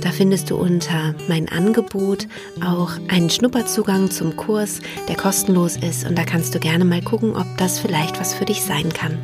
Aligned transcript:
Da 0.00 0.10
findest 0.10 0.50
du 0.50 0.56
unter 0.56 1.14
mein 1.28 1.48
Angebot 1.48 2.26
auch 2.64 2.90
einen 3.08 3.30
Schnupperzugang 3.30 4.10
zum 4.10 4.36
Kurs, 4.36 4.80
der 5.08 5.16
kostenlos 5.16 5.76
ist. 5.76 6.04
Und 6.06 6.18
da 6.18 6.24
kannst 6.24 6.54
du 6.54 6.58
gerne 6.58 6.84
mal 6.84 7.02
gucken, 7.02 7.36
ob 7.36 7.46
das 7.58 7.78
vielleicht 7.78 8.18
was 8.18 8.34
für 8.34 8.44
dich 8.44 8.62
sein 8.62 8.92
kann. 8.92 9.18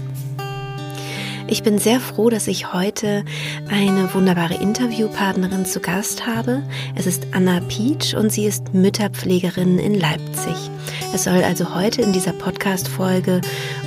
Ich 1.50 1.62
bin 1.62 1.78
sehr 1.78 1.98
froh, 1.98 2.28
dass 2.28 2.46
ich 2.46 2.74
heute 2.74 3.24
eine 3.70 4.12
wunderbare 4.12 4.54
Interviewpartnerin 4.54 5.64
zu 5.64 5.80
Gast 5.80 6.26
habe. 6.26 6.62
Es 6.94 7.06
ist 7.06 7.26
Anna 7.32 7.60
Pietsch 7.60 8.12
und 8.12 8.30
sie 8.30 8.44
ist 8.44 8.74
Mütterpflegerin 8.74 9.78
in 9.78 9.98
Leipzig. 9.98 10.70
Es 11.14 11.24
soll 11.24 11.42
also 11.42 11.74
heute 11.74 12.02
in 12.02 12.12
dieser 12.12 12.32
Podcast-Folge 12.32 13.40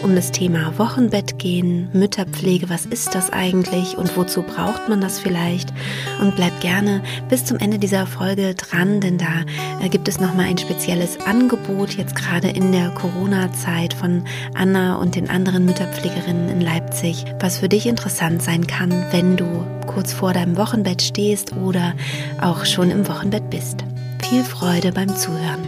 um 0.03 0.15
das 0.15 0.31
Thema 0.31 0.77
Wochenbett 0.79 1.37
gehen, 1.37 1.89
Mütterpflege, 1.93 2.69
was 2.69 2.85
ist 2.87 3.13
das 3.13 3.31
eigentlich 3.31 3.97
und 3.97 4.17
wozu 4.17 4.41
braucht 4.41 4.89
man 4.89 5.01
das 5.01 5.19
vielleicht? 5.19 5.71
Und 6.19 6.35
bleib 6.35 6.59
gerne 6.61 7.03
bis 7.29 7.45
zum 7.45 7.57
Ende 7.59 7.77
dieser 7.77 8.07
Folge 8.07 8.55
dran, 8.55 9.01
denn 9.01 9.17
da 9.17 9.45
äh, 9.81 9.89
gibt 9.89 10.07
es 10.07 10.19
nochmal 10.19 10.45
ein 10.45 10.57
spezielles 10.57 11.19
Angebot, 11.25 11.93
jetzt 11.93 12.15
gerade 12.15 12.49
in 12.49 12.71
der 12.71 12.89
Corona-Zeit 12.89 13.93
von 13.93 14.23
Anna 14.55 14.95
und 14.95 15.15
den 15.15 15.29
anderen 15.29 15.65
Mütterpflegerinnen 15.65 16.49
in 16.49 16.61
Leipzig, 16.61 17.25
was 17.39 17.50
für 17.57 17.69
dich 17.69 17.85
interessant 17.85 18.41
sein 18.41 18.67
kann, 18.67 18.91
wenn 19.11 19.37
du 19.37 19.45
kurz 19.87 20.13
vor 20.13 20.33
deinem 20.33 20.57
Wochenbett 20.57 21.01
stehst 21.01 21.53
oder 21.53 21.95
auch 22.41 22.65
schon 22.65 22.91
im 22.91 23.07
Wochenbett 23.07 23.49
bist. 23.49 23.83
Viel 24.29 24.43
Freude 24.43 24.91
beim 24.91 25.15
Zuhören. 25.15 25.61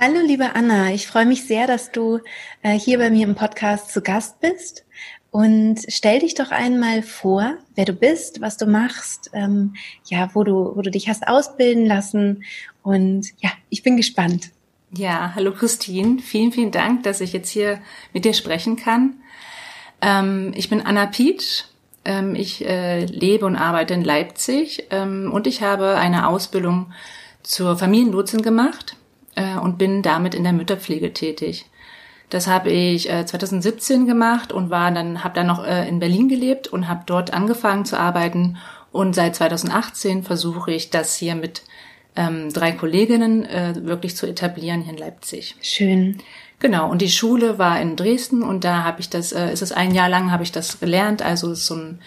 Hallo, 0.00 0.20
liebe 0.26 0.54
Anna. 0.54 0.92
Ich 0.92 1.06
freue 1.06 1.24
mich 1.24 1.44
sehr, 1.44 1.66
dass 1.66 1.90
du 1.90 2.20
äh, 2.62 2.78
hier 2.78 2.98
bei 2.98 3.10
mir 3.10 3.26
im 3.26 3.34
Podcast 3.34 3.90
zu 3.90 4.02
Gast 4.02 4.40
bist. 4.40 4.84
Und 5.30 5.80
stell 5.88 6.20
dich 6.20 6.34
doch 6.34 6.50
einmal 6.52 7.02
vor, 7.02 7.56
wer 7.74 7.86
du 7.86 7.92
bist, 7.92 8.40
was 8.40 8.56
du 8.56 8.66
machst, 8.66 9.30
ähm, 9.32 9.74
ja, 10.04 10.30
wo 10.34 10.44
du, 10.44 10.76
wo 10.76 10.82
du 10.82 10.90
dich 10.90 11.08
hast 11.08 11.26
ausbilden 11.26 11.86
lassen. 11.86 12.44
Und 12.82 13.32
ja, 13.40 13.50
ich 13.70 13.82
bin 13.82 13.96
gespannt. 13.96 14.50
Ja, 14.96 15.32
hallo 15.34 15.52
Christine. 15.52 16.20
Vielen, 16.20 16.52
vielen 16.52 16.70
Dank, 16.70 17.02
dass 17.02 17.20
ich 17.20 17.32
jetzt 17.32 17.48
hier 17.48 17.80
mit 18.12 18.24
dir 18.24 18.32
sprechen 18.32 18.76
kann. 18.76 19.14
Ähm, 20.00 20.52
ich 20.54 20.70
bin 20.70 20.82
Anna 20.82 21.06
Pietsch. 21.06 21.64
Ähm, 22.04 22.36
ich 22.36 22.64
äh, 22.64 23.04
lebe 23.06 23.44
und 23.44 23.56
arbeite 23.56 23.94
in 23.94 24.04
Leipzig 24.04 24.86
ähm, 24.90 25.32
und 25.32 25.48
ich 25.48 25.62
habe 25.62 25.96
eine 25.96 26.28
Ausbildung 26.28 26.92
zur 27.42 27.76
Familienlotsin 27.76 28.42
gemacht 28.42 28.96
äh, 29.34 29.56
und 29.58 29.78
bin 29.78 30.02
damit 30.02 30.34
in 30.34 30.44
der 30.44 30.52
Mütterpflege 30.52 31.12
tätig. 31.12 31.66
Das 32.30 32.46
habe 32.46 32.70
ich 32.70 33.10
äh, 33.10 33.26
2017 33.26 34.06
gemacht 34.06 34.52
und 34.52 34.70
war 34.70 34.92
dann 34.92 35.24
habe 35.24 35.34
dann 35.34 35.48
noch 35.48 35.64
äh, 35.66 35.88
in 35.88 35.98
Berlin 35.98 36.28
gelebt 36.28 36.68
und 36.68 36.86
habe 36.86 37.02
dort 37.06 37.32
angefangen 37.32 37.84
zu 37.84 37.98
arbeiten 37.98 38.58
und 38.92 39.14
seit 39.14 39.34
2018 39.34 40.22
versuche 40.22 40.70
ich 40.70 40.90
das 40.90 41.16
hier 41.16 41.34
mit 41.34 41.62
ähm, 42.16 42.52
drei 42.52 42.72
Kolleginnen 42.72 43.44
äh, 43.44 43.74
wirklich 43.84 44.16
zu 44.16 44.26
etablieren 44.26 44.82
hier 44.82 44.92
in 44.92 44.98
Leipzig. 44.98 45.56
Schön. 45.60 46.18
Genau, 46.60 46.90
und 46.90 47.02
die 47.02 47.10
Schule 47.10 47.58
war 47.58 47.80
in 47.80 47.96
Dresden 47.96 48.42
und 48.42 48.64
da 48.64 48.84
habe 48.84 49.00
ich 49.00 49.10
das, 49.10 49.32
äh, 49.32 49.52
ist 49.52 49.62
es 49.62 49.72
ein 49.72 49.92
Jahr 49.92 50.08
lang 50.08 50.30
habe 50.30 50.42
ich 50.42 50.52
das 50.52 50.80
gelernt, 50.80 51.20
also 51.22 51.52
ist 51.52 51.66
so 51.66 51.74
ein 51.74 51.98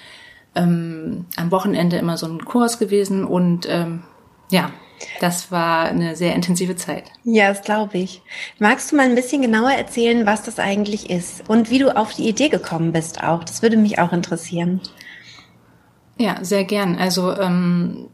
ähm, 0.56 1.26
am 1.36 1.52
Wochenende 1.52 1.98
immer 1.98 2.18
so 2.18 2.26
ein 2.26 2.44
Kurs 2.44 2.80
gewesen 2.80 3.24
und 3.24 3.68
ähm, 3.70 4.04
ja, 4.50 4.72
das 5.20 5.52
war 5.52 5.86
eine 5.86 6.16
sehr 6.16 6.34
intensive 6.34 6.76
Zeit. 6.76 7.12
Ja, 7.24 7.50
das 7.50 7.62
glaube 7.62 7.98
ich. 8.00 8.22
Magst 8.58 8.92
du 8.92 8.96
mal 8.96 9.06
ein 9.06 9.16
bisschen 9.16 9.42
genauer 9.42 9.72
erzählen, 9.72 10.26
was 10.26 10.44
das 10.44 10.58
eigentlich 10.58 11.10
ist 11.10 11.48
und 11.48 11.70
wie 11.70 11.80
du 11.80 11.96
auf 11.96 12.14
die 12.14 12.28
Idee 12.28 12.50
gekommen 12.50 12.94
bist 12.94 13.24
auch? 13.24 13.44
Das 13.44 13.62
würde 13.62 13.78
mich 13.78 14.00
auch 14.00 14.12
interessieren. 14.12 14.82
Ja, 16.18 16.44
sehr 16.44 16.64
gern. 16.64 16.98
Also 16.98 17.38
ähm, 17.38 18.10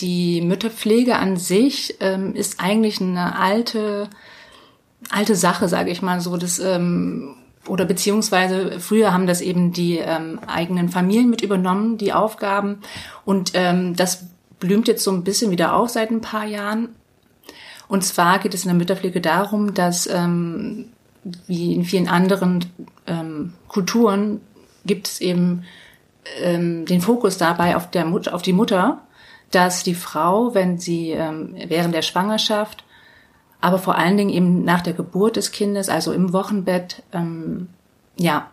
die 0.00 0.40
Mütterpflege 0.40 1.16
an 1.16 1.36
sich 1.36 1.96
ähm, 2.00 2.34
ist 2.34 2.60
eigentlich 2.60 3.00
eine 3.00 3.38
alte 3.38 4.08
alte 5.10 5.34
Sache, 5.34 5.68
sage 5.68 5.90
ich 5.90 6.02
mal 6.02 6.20
so. 6.20 6.36
Das 6.36 6.58
ähm, 6.58 7.34
oder 7.68 7.84
beziehungsweise 7.84 8.80
früher 8.80 9.12
haben 9.12 9.26
das 9.26 9.40
eben 9.40 9.72
die 9.72 9.98
ähm, 9.98 10.40
eigenen 10.46 10.88
Familien 10.88 11.30
mit 11.30 11.42
übernommen, 11.42 11.96
die 11.96 12.12
Aufgaben. 12.12 12.78
Und 13.24 13.52
ähm, 13.54 13.94
das 13.94 14.24
blüht 14.58 14.88
jetzt 14.88 15.04
so 15.04 15.12
ein 15.12 15.24
bisschen 15.24 15.50
wieder 15.50 15.74
auf 15.74 15.90
seit 15.90 16.10
ein 16.10 16.20
paar 16.20 16.44
Jahren. 16.44 16.88
Und 17.86 18.04
zwar 18.04 18.38
geht 18.38 18.54
es 18.54 18.64
in 18.64 18.68
der 18.68 18.76
Mütterpflege 18.76 19.20
darum, 19.20 19.74
dass 19.74 20.06
ähm, 20.06 20.86
wie 21.46 21.74
in 21.74 21.84
vielen 21.84 22.08
anderen 22.08 22.64
ähm, 23.06 23.52
Kulturen 23.68 24.40
gibt 24.84 25.06
es 25.06 25.20
eben 25.20 25.64
ähm, 26.40 26.84
den 26.86 27.00
Fokus 27.00 27.38
dabei 27.38 27.76
auf, 27.76 27.90
der 27.90 28.04
Mut 28.04 28.28
auf 28.28 28.42
die 28.42 28.52
Mutter, 28.52 29.02
dass 29.54 29.84
die 29.84 29.94
Frau, 29.94 30.54
wenn 30.54 30.78
sie 30.78 31.10
ähm, 31.10 31.54
während 31.68 31.94
der 31.94 32.02
Schwangerschaft, 32.02 32.84
aber 33.60 33.78
vor 33.78 33.96
allen 33.96 34.16
Dingen 34.16 34.30
eben 34.30 34.64
nach 34.64 34.80
der 34.80 34.92
Geburt 34.92 35.36
des 35.36 35.52
Kindes, 35.52 35.88
also 35.88 36.12
im 36.12 36.32
Wochenbett, 36.32 37.02
ähm, 37.12 37.68
ja, 38.16 38.50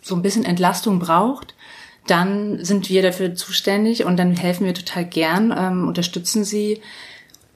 so 0.00 0.14
ein 0.14 0.22
bisschen 0.22 0.44
Entlastung 0.44 1.00
braucht, 1.00 1.54
dann 2.06 2.64
sind 2.64 2.88
wir 2.88 3.02
dafür 3.02 3.34
zuständig 3.34 4.04
und 4.04 4.16
dann 4.18 4.36
helfen 4.36 4.66
wir 4.66 4.74
total 4.74 5.04
gern, 5.06 5.54
ähm, 5.56 5.88
unterstützen 5.88 6.44
sie. 6.44 6.80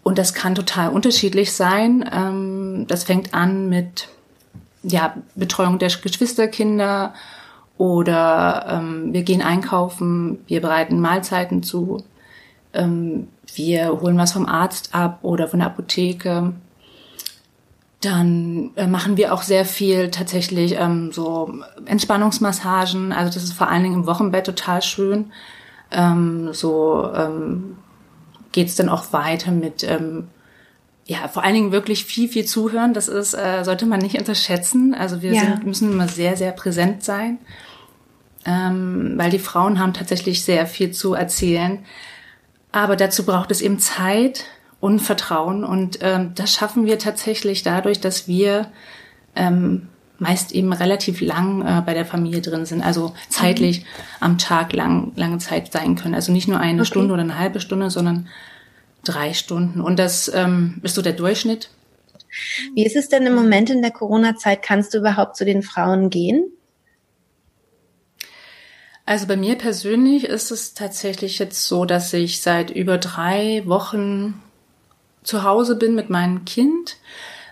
Und 0.03 0.19
das 0.19 0.32
kann 0.32 0.55
total 0.55 0.88
unterschiedlich 0.88 1.53
sein. 1.53 2.09
Ähm, 2.12 2.87
das 2.88 3.05
fängt 3.05 3.34
an 3.34 3.69
mit 3.69 4.09
ja, 4.82 5.15
Betreuung 5.34 5.78
der 5.78 5.91
Geschwisterkinder 5.91 7.15
oder 7.76 8.66
ähm, 8.69 9.12
wir 9.12 9.22
gehen 9.22 9.43
einkaufen, 9.43 10.38
wir 10.47 10.60
bereiten 10.60 11.00
Mahlzeiten 11.00 11.62
zu, 11.62 12.03
ähm, 12.72 13.28
wir 13.54 14.00
holen 14.00 14.18
was 14.18 14.32
vom 14.32 14.46
Arzt 14.46 14.94
ab 14.94 15.20
oder 15.22 15.48
von 15.48 15.60
der 15.60 15.68
Apotheke. 15.68 16.54
Dann 18.00 18.70
äh, 18.76 18.86
machen 18.86 19.16
wir 19.16 19.34
auch 19.34 19.42
sehr 19.42 19.64
viel 19.64 20.10
tatsächlich 20.10 20.76
ähm, 20.78 21.10
so 21.10 21.52
Entspannungsmassagen. 21.84 23.12
Also 23.12 23.32
das 23.32 23.42
ist 23.42 23.54
vor 23.54 23.68
allen 23.68 23.82
Dingen 23.82 23.94
im 23.96 24.06
Wochenbett 24.06 24.46
total 24.46 24.82
schön. 24.82 25.32
Ähm, 25.90 26.52
so 26.52 27.10
ähm, 27.14 27.76
geht 28.52 28.68
es 28.68 28.76
dann 28.76 28.88
auch 28.88 29.12
weiter 29.12 29.50
mit 29.50 29.82
ähm, 29.82 30.28
ja 31.06 31.26
vor 31.28 31.42
allen 31.42 31.54
Dingen 31.54 31.72
wirklich 31.72 32.04
viel 32.04 32.28
viel 32.28 32.44
zuhören. 32.44 32.94
Das 32.94 33.08
ist 33.08 33.34
äh, 33.34 33.64
sollte 33.64 33.86
man 33.86 34.00
nicht 34.00 34.18
unterschätzen. 34.18 34.94
Also 34.94 35.22
wir 35.22 35.32
ja. 35.32 35.40
sind, 35.40 35.66
müssen 35.66 35.90
immer 35.90 36.06
sehr 36.06 36.36
sehr 36.36 36.52
präsent 36.52 37.02
sein, 37.02 37.38
ähm, 38.44 39.14
weil 39.16 39.30
die 39.30 39.38
Frauen 39.40 39.80
haben 39.80 39.94
tatsächlich 39.94 40.44
sehr 40.44 40.66
viel 40.66 40.92
zu 40.92 41.14
erzählen. 41.14 41.80
Aber 42.78 42.94
dazu 42.94 43.26
braucht 43.26 43.50
es 43.50 43.60
eben 43.60 43.80
Zeit 43.80 44.44
und 44.78 45.00
Vertrauen. 45.00 45.64
Und 45.64 45.98
ähm, 46.00 46.30
das 46.36 46.52
schaffen 46.54 46.86
wir 46.86 47.00
tatsächlich 47.00 47.64
dadurch, 47.64 48.00
dass 48.00 48.28
wir 48.28 48.70
ähm, 49.34 49.88
meist 50.20 50.52
eben 50.52 50.72
relativ 50.72 51.20
lang 51.20 51.62
äh, 51.62 51.82
bei 51.84 51.92
der 51.92 52.06
Familie 52.06 52.40
drin 52.40 52.66
sind, 52.66 52.82
also 52.82 53.14
zeitlich 53.30 53.80
mhm. 53.80 53.84
am 54.20 54.38
Tag 54.38 54.72
lang, 54.72 55.10
lange 55.16 55.38
Zeit 55.38 55.72
sein 55.72 55.96
können. 55.96 56.14
Also 56.14 56.30
nicht 56.30 56.46
nur 56.46 56.60
eine 56.60 56.82
okay. 56.82 56.86
Stunde 56.86 57.14
oder 57.14 57.22
eine 57.22 57.36
halbe 57.36 57.58
Stunde, 57.58 57.90
sondern 57.90 58.28
drei 59.02 59.34
Stunden. 59.34 59.81
Und 59.81 59.98
das 59.98 60.31
ähm, 60.32 60.78
ist 60.84 60.94
so 60.94 61.02
der 61.02 61.14
Durchschnitt. 61.14 61.70
Wie 62.76 62.86
ist 62.86 62.94
es 62.94 63.08
denn 63.08 63.26
im 63.26 63.34
Moment 63.34 63.70
in 63.70 63.82
der 63.82 63.90
Corona-Zeit? 63.90 64.62
Kannst 64.62 64.94
du 64.94 64.98
überhaupt 64.98 65.36
zu 65.36 65.44
den 65.44 65.64
Frauen 65.64 66.10
gehen? 66.10 66.52
Also 69.08 69.26
bei 69.26 69.38
mir 69.38 69.55
persönlich 69.55 70.25
ist 70.25 70.50
es 70.50 70.75
tatsächlich 70.75 71.38
jetzt 71.38 71.64
so, 71.64 71.87
dass 71.87 72.12
ich 72.12 72.43
seit 72.43 72.69
über 72.69 72.99
drei 72.99 73.62
Wochen 73.64 74.34
zu 75.22 75.44
Hause 75.44 75.76
bin 75.76 75.94
mit 75.94 76.10
meinem 76.10 76.44
Kind 76.44 76.99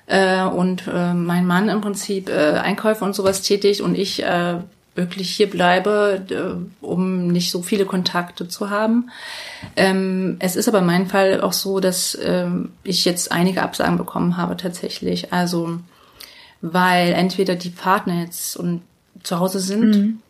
äh, 0.05 0.45
und 0.45 0.87
äh, 0.87 1.15
mein 1.15 1.47
Mann 1.47 1.71
im 1.71 1.81
Prinzip 1.81 2.29
äh, 2.29 2.59
Einkäufe 2.59 3.07
und 3.07 3.15
sowas 3.15 3.41
tätigt 3.41 3.81
und 3.81 3.95
ich 3.97 4.23
äh, 4.23 4.59
wirklich 4.97 5.31
hier 5.31 5.49
bleibe, 5.49 6.27
äh, 6.29 6.85
um 6.85 7.29
nicht 7.29 7.51
so 7.51 7.63
viele 7.63 7.87
Kontakte 7.87 8.49
zu 8.49 8.69
haben. 8.69 9.09
Ähm, 9.77 10.37
es 10.41 10.57
ist 10.57 10.69
aber 10.69 10.81
in 10.81 10.87
meinem 10.87 11.07
Fall 11.07 11.41
auch 11.41 11.55
so, 11.55 11.81
dass 11.81 12.15
äh, 12.17 12.51
ich 12.85 13.07
jetzt 13.07 13.33
einige 13.33 13.63
Absagen 13.63 13.97
bekommen 13.97 14.37
habe 14.37 14.59
tatsächlich. 14.59 15.33
Also 15.33 15.79
weil 16.61 17.15
entweder 17.15 17.55
die 17.55 17.71
Partner 17.71 18.21
jetzt 18.21 18.59
und 18.59 18.83
zu 19.23 19.41
Hause 19.41 19.59
sind 19.59 19.97
mhm. 19.97 20.23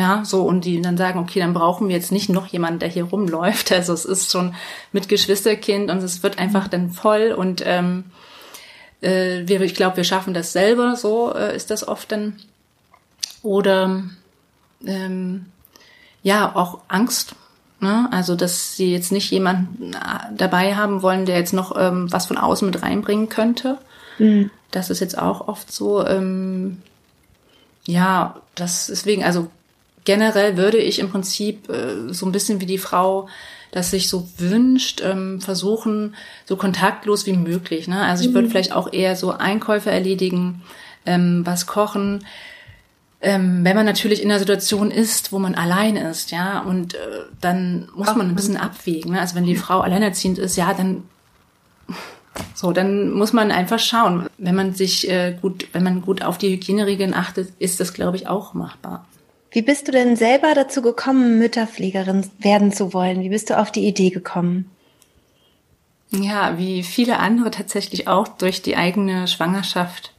Ja, 0.00 0.24
so, 0.24 0.44
und 0.44 0.64
die 0.64 0.80
dann 0.80 0.96
sagen, 0.96 1.18
okay, 1.18 1.40
dann 1.40 1.52
brauchen 1.52 1.88
wir 1.88 1.94
jetzt 1.94 2.10
nicht 2.10 2.30
noch 2.30 2.46
jemanden, 2.46 2.78
der 2.78 2.88
hier 2.88 3.04
rumläuft. 3.04 3.70
Also 3.80 3.92
es 3.92 4.06
ist 4.06 4.32
schon 4.32 4.54
mit 4.92 5.10
Geschwisterkind 5.10 5.90
und 5.90 5.98
es 5.98 6.22
wird 6.22 6.38
einfach 6.38 6.68
dann 6.68 6.90
voll 6.90 7.34
und 7.36 7.62
ähm, 7.66 8.04
äh, 9.02 9.42
wir, 9.44 9.60
ich 9.60 9.74
glaube, 9.74 9.98
wir 9.98 10.04
schaffen 10.04 10.32
das 10.32 10.54
selber, 10.54 10.96
so 10.96 11.34
äh, 11.34 11.54
ist 11.54 11.70
das 11.70 11.86
oft 11.86 12.10
dann. 12.12 12.36
Oder 13.42 14.04
ähm, 14.86 15.46
ja, 16.22 16.56
auch 16.56 16.78
Angst. 16.88 17.34
Ne? 17.80 18.08
Also, 18.10 18.36
dass 18.36 18.76
sie 18.76 18.92
jetzt 18.92 19.12
nicht 19.12 19.30
jemanden 19.30 19.92
äh, 19.92 20.34
dabei 20.34 20.76
haben 20.76 21.02
wollen, 21.02 21.26
der 21.26 21.36
jetzt 21.36 21.52
noch 21.52 21.76
ähm, 21.76 22.10
was 22.10 22.24
von 22.24 22.38
außen 22.38 22.64
mit 22.64 22.82
reinbringen 22.82 23.28
könnte. 23.28 23.76
Mhm. 24.18 24.50
Das 24.70 24.88
ist 24.88 25.00
jetzt 25.00 25.18
auch 25.18 25.46
oft 25.46 25.70
so. 25.70 26.06
Ähm, 26.06 26.80
ja, 27.84 28.36
das 28.54 28.86
deswegen, 28.86 29.24
also 29.24 29.50
generell 30.04 30.56
würde 30.56 30.78
ich 30.78 30.98
im 30.98 31.10
Prinzip 31.10 31.68
äh, 31.68 32.12
so 32.12 32.26
ein 32.26 32.32
bisschen 32.32 32.60
wie 32.60 32.66
die 32.66 32.78
Frau 32.78 33.28
das 33.70 33.90
sich 33.90 34.08
so 34.08 34.28
wünscht, 34.38 35.00
ähm, 35.02 35.40
versuchen, 35.40 36.14
so 36.44 36.56
kontaktlos 36.56 37.26
wie 37.26 37.32
möglich. 37.32 37.88
Ne? 37.88 38.02
Also 38.02 38.24
ich 38.24 38.34
würde 38.34 38.48
mhm. 38.48 38.50
vielleicht 38.50 38.72
auch 38.72 38.92
eher 38.92 39.16
so 39.16 39.32
Einkäufe 39.32 39.90
erledigen, 39.90 40.62
ähm, 41.06 41.42
was 41.44 41.66
kochen. 41.66 42.24
Ähm, 43.22 43.64
wenn 43.64 43.76
man 43.76 43.86
natürlich 43.86 44.22
in 44.22 44.30
einer 44.30 44.38
Situation 44.38 44.90
ist, 44.90 45.30
wo 45.30 45.38
man 45.38 45.54
allein 45.54 45.96
ist, 45.96 46.30
ja, 46.30 46.60
und 46.60 46.94
äh, 46.94 46.98
dann 47.40 47.88
muss 47.94 48.14
man 48.16 48.28
ein 48.28 48.34
bisschen 48.34 48.56
abwägen. 48.56 49.12
Ne? 49.12 49.20
Also 49.20 49.34
wenn 49.34 49.44
die 49.44 49.56
Frau 49.56 49.80
alleinerziehend 49.80 50.38
ist, 50.38 50.56
ja, 50.56 50.72
dann 50.72 51.04
so, 52.54 52.72
dann 52.72 53.10
muss 53.10 53.32
man 53.32 53.52
einfach 53.52 53.78
schauen. 53.78 54.26
Wenn 54.38 54.54
man 54.54 54.74
sich 54.74 55.08
äh, 55.08 55.36
gut, 55.40 55.68
wenn 55.72 55.84
man 55.84 56.00
gut 56.00 56.22
auf 56.22 56.38
die 56.38 56.50
Hygieneregeln 56.50 57.14
achtet, 57.14 57.52
ist 57.58 57.78
das, 57.78 57.92
glaube 57.92 58.16
ich, 58.16 58.26
auch 58.26 58.54
machbar. 58.54 59.04
Wie 59.50 59.62
bist 59.62 59.88
du 59.88 59.92
denn 59.92 60.16
selber 60.16 60.54
dazu 60.54 60.80
gekommen, 60.80 61.38
Mütterpflegerin 61.38 62.30
werden 62.38 62.72
zu 62.72 62.94
wollen? 62.94 63.20
Wie 63.20 63.30
bist 63.30 63.50
du 63.50 63.58
auf 63.58 63.72
die 63.72 63.86
Idee 63.86 64.10
gekommen? 64.10 64.70
Ja, 66.10 66.58
wie 66.58 66.82
viele 66.82 67.18
andere 67.18 67.50
tatsächlich 67.50 68.08
auch 68.08 68.28
durch 68.28 68.62
die 68.62 68.76
eigene 68.76 69.28
Schwangerschaft 69.28 70.12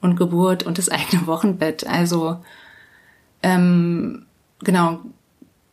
und 0.00 0.16
Geburt 0.16 0.64
und 0.64 0.78
das 0.78 0.88
eigene 0.88 1.26
Wochenbett. 1.26 1.86
Also 1.86 2.38
ähm, 3.42 4.26
genau, 4.60 5.00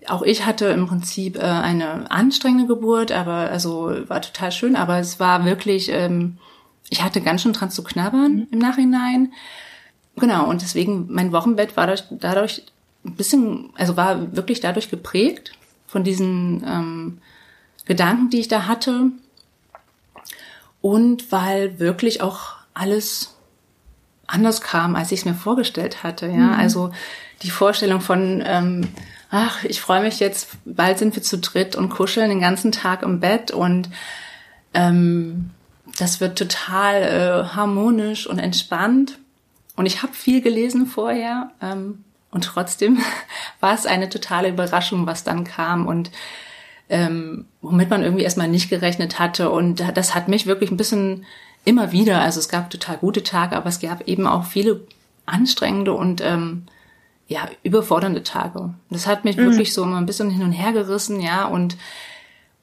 auch 0.08 0.22
ich 0.22 0.46
hatte 0.46 0.66
im 0.66 0.88
Prinzip 0.88 1.38
äh, 1.38 1.42
eine 1.42 2.12
anstrengende 2.12 2.68
Geburt, 2.68 3.12
aber 3.12 3.50
also 3.50 3.92
war 4.08 4.22
total 4.22 4.52
schön, 4.52 4.76
aber 4.76 5.00
es 5.00 5.20
war 5.20 5.46
wirklich, 5.46 5.90
ähm, 5.90 6.38
ich 6.90 7.04
hatte 7.04 7.22
ganz 7.22 7.42
schön 7.42 7.54
dran 7.54 7.72
zu 7.72 7.84
knabbern 7.84 8.34
mhm. 8.34 8.48
im 8.52 8.60
Nachhinein. 8.60 9.34
Genau, 10.16 10.48
und 10.48 10.62
deswegen, 10.62 11.08
mein 11.10 11.32
Wochenbett 11.32 11.76
war 11.76 11.88
dadurch, 11.88 12.04
dadurch 12.12 12.64
ein 13.06 13.16
bisschen, 13.16 13.70
also 13.76 13.98
war 13.98 14.36
wirklich 14.36 14.60
dadurch 14.60 14.90
geprägt 14.90 15.54
von 15.88 16.04
diesen 16.04 16.64
ähm, 16.66 17.22
Gedanken, 17.86 18.30
die 18.30 18.40
ich 18.40 18.48
da 18.48 18.68
hatte. 18.68 19.12
Und 20.82 21.32
weil 21.32 21.80
wirklich 21.80 22.22
auch 22.22 22.56
alles 22.74 23.36
anders 24.28 24.62
kam, 24.62 24.96
als 24.96 25.12
ich 25.12 25.20
es 25.20 25.26
mir 25.26 25.34
vorgestellt 25.34 26.04
hatte. 26.04 26.28
Ja, 26.28 26.34
mhm. 26.34 26.54
also 26.54 26.92
die 27.42 27.52
Vorstellung 27.52 28.02
von, 28.02 28.42
ähm, 28.46 28.88
ach, 29.30 29.64
ich 29.64 29.82
freue 29.82 30.02
mich 30.02 30.20
jetzt, 30.20 30.50
bald 30.66 30.98
sind 30.98 31.16
wir 31.16 31.24
zu 31.24 31.38
dritt 31.38 31.76
und 31.76 31.90
kuscheln 31.90 32.30
den 32.30 32.40
ganzen 32.40 32.72
Tag 32.72 33.04
im 33.04 33.20
Bett 33.20 33.52
und 33.52 33.90
ähm, 34.74 35.52
das 36.00 36.22
wird 36.22 36.38
total 36.38 37.02
äh, 37.04 37.56
harmonisch 37.56 38.28
und 38.28 38.40
entspannt. 38.40 39.20
Und 39.76 39.86
ich 39.86 40.02
habe 40.02 40.14
viel 40.14 40.42
gelesen 40.42 40.88
vorher. 40.88 41.52
Ähm, 41.62 42.04
und 42.34 42.44
trotzdem 42.44 43.00
war 43.60 43.74
es 43.74 43.86
eine 43.86 44.10
totale 44.10 44.50
Überraschung, 44.50 45.06
was 45.06 45.24
dann 45.24 45.44
kam 45.44 45.88
und 45.88 46.12
ähm, 46.90 47.46
womit 47.62 47.90
man 47.90 48.04
irgendwie 48.04 48.24
erstmal 48.24 48.48
nicht 48.48 48.70
gerechnet 48.70 49.20
hatte. 49.20 49.50
Und 49.50 49.84
das 49.96 50.16
hat 50.16 50.28
mich 50.28 50.46
wirklich 50.46 50.72
ein 50.72 50.78
bisschen 50.78 51.26
immer 51.66 51.92
wieder, 51.92 52.22
also 52.22 52.40
es 52.40 52.50
gab 52.50 52.70
total 52.70 52.98
gute 52.98 53.24
Tage, 53.24 53.56
aber 53.56 53.70
es 53.70 53.80
gab 53.80 54.08
eben 54.08 54.28
auch 54.28 54.46
viele 54.46 54.82
anstrengende 55.26 55.94
und 55.94 56.22
ähm, 56.22 56.64
ja, 57.28 57.48
überfordernde 57.64 58.24
Tage. 58.24 58.74
Das 58.90 59.08
hat 59.08 59.24
mich 59.24 59.38
mhm. 59.38 59.44
wirklich 59.44 59.74
so 59.74 59.84
immer 59.84 59.98
ein 59.98 60.06
bisschen 60.06 60.30
hin 60.30 60.44
und 60.44 60.52
her 60.52 60.74
gerissen, 60.74 61.22
ja, 61.22 61.46
und, 61.46 61.78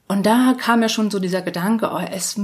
und 0.06 0.26
da 0.26 0.54
kam 0.58 0.82
ja 0.82 0.90
schon 0.90 1.10
so 1.10 1.18
dieser 1.18 1.40
Gedanke, 1.40 1.90
oh, 1.90 1.98
es, 1.98 2.38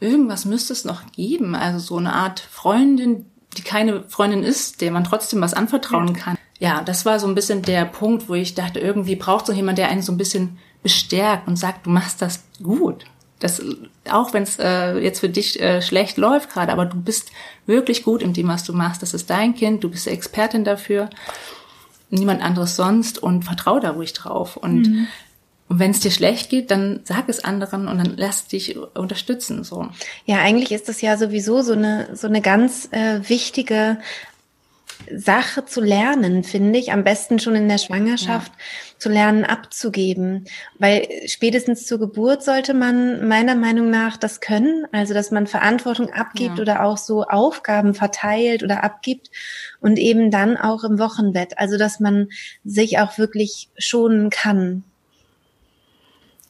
irgendwas 0.00 0.46
müsste 0.46 0.72
es 0.72 0.86
noch 0.86 1.12
geben, 1.12 1.54
also 1.54 1.78
so 1.78 1.98
eine 1.98 2.14
Art 2.14 2.40
Freundin, 2.40 3.26
die 3.58 3.62
keine 3.62 4.02
Freundin 4.04 4.42
ist, 4.42 4.80
der 4.80 4.90
man 4.90 5.04
trotzdem 5.04 5.42
was 5.42 5.52
anvertrauen 5.52 6.14
kann 6.14 6.37
ja, 6.58 6.82
das 6.82 7.06
war 7.06 7.20
so 7.20 7.26
ein 7.26 7.34
bisschen 7.34 7.62
der 7.62 7.84
Punkt, 7.84 8.28
wo 8.28 8.34
ich 8.34 8.54
dachte, 8.54 8.80
irgendwie 8.80 9.16
braucht 9.16 9.46
so 9.46 9.52
jemand, 9.52 9.78
der 9.78 9.88
einen 9.88 10.02
so 10.02 10.12
ein 10.12 10.18
bisschen 10.18 10.58
bestärkt 10.82 11.46
und 11.46 11.56
sagt, 11.56 11.86
du 11.86 11.90
machst 11.90 12.20
das 12.20 12.42
gut. 12.62 13.04
Das, 13.38 13.62
auch 14.10 14.32
wenn 14.32 14.42
es 14.42 14.58
äh, 14.58 14.98
jetzt 14.98 15.20
für 15.20 15.28
dich 15.28 15.60
äh, 15.60 15.80
schlecht 15.80 16.16
läuft 16.16 16.50
gerade, 16.50 16.72
aber 16.72 16.86
du 16.86 17.00
bist 17.00 17.30
wirklich 17.66 18.02
gut 18.02 18.22
in 18.22 18.32
dem, 18.32 18.48
was 18.48 18.64
du 18.64 18.72
machst. 18.72 19.02
Das 19.02 19.14
ist 19.14 19.30
dein 19.30 19.54
Kind, 19.54 19.84
du 19.84 19.90
bist 19.90 20.08
Expertin 20.08 20.64
dafür, 20.64 21.08
niemand 22.10 22.42
anderes 22.42 22.74
sonst 22.74 23.22
und 23.22 23.44
vertrau 23.44 23.78
da 23.78 23.90
ruhig 23.90 24.12
drauf. 24.12 24.56
Und, 24.56 24.88
mhm. 24.88 25.06
und 25.68 25.78
wenn 25.78 25.92
es 25.92 26.00
dir 26.00 26.10
schlecht 26.10 26.50
geht, 26.50 26.72
dann 26.72 27.00
sag 27.04 27.28
es 27.28 27.44
anderen 27.44 27.86
und 27.86 27.98
dann 27.98 28.14
lass 28.16 28.48
dich 28.48 28.76
unterstützen. 28.76 29.62
So. 29.62 29.88
Ja, 30.24 30.38
eigentlich 30.38 30.72
ist 30.72 30.88
das 30.88 31.00
ja 31.00 31.16
sowieso 31.16 31.62
so 31.62 31.74
eine 31.74 32.16
so 32.16 32.26
eine 32.26 32.40
ganz 32.40 32.88
äh, 32.90 33.20
wichtige 33.28 33.98
Sache 35.14 35.64
zu 35.64 35.80
lernen, 35.80 36.44
finde 36.44 36.78
ich. 36.78 36.92
Am 36.92 37.04
besten 37.04 37.38
schon 37.38 37.54
in 37.54 37.68
der 37.68 37.78
Schwangerschaft 37.78 38.52
ja. 38.52 38.98
zu 38.98 39.08
lernen, 39.08 39.44
abzugeben. 39.44 40.46
Weil 40.78 41.08
spätestens 41.26 41.86
zur 41.86 41.98
Geburt 41.98 42.42
sollte 42.42 42.74
man 42.74 43.26
meiner 43.28 43.54
Meinung 43.54 43.90
nach 43.90 44.16
das 44.16 44.40
können. 44.40 44.86
Also, 44.92 45.14
dass 45.14 45.30
man 45.30 45.46
Verantwortung 45.46 46.12
abgibt 46.12 46.56
ja. 46.56 46.62
oder 46.62 46.82
auch 46.84 46.98
so 46.98 47.24
Aufgaben 47.24 47.94
verteilt 47.94 48.62
oder 48.62 48.84
abgibt. 48.84 49.30
Und 49.80 49.98
eben 49.98 50.30
dann 50.30 50.56
auch 50.56 50.84
im 50.84 50.98
Wochenbett. 50.98 51.58
Also, 51.58 51.78
dass 51.78 52.00
man 52.00 52.28
sich 52.64 52.98
auch 52.98 53.18
wirklich 53.18 53.70
schonen 53.78 54.30
kann. 54.30 54.84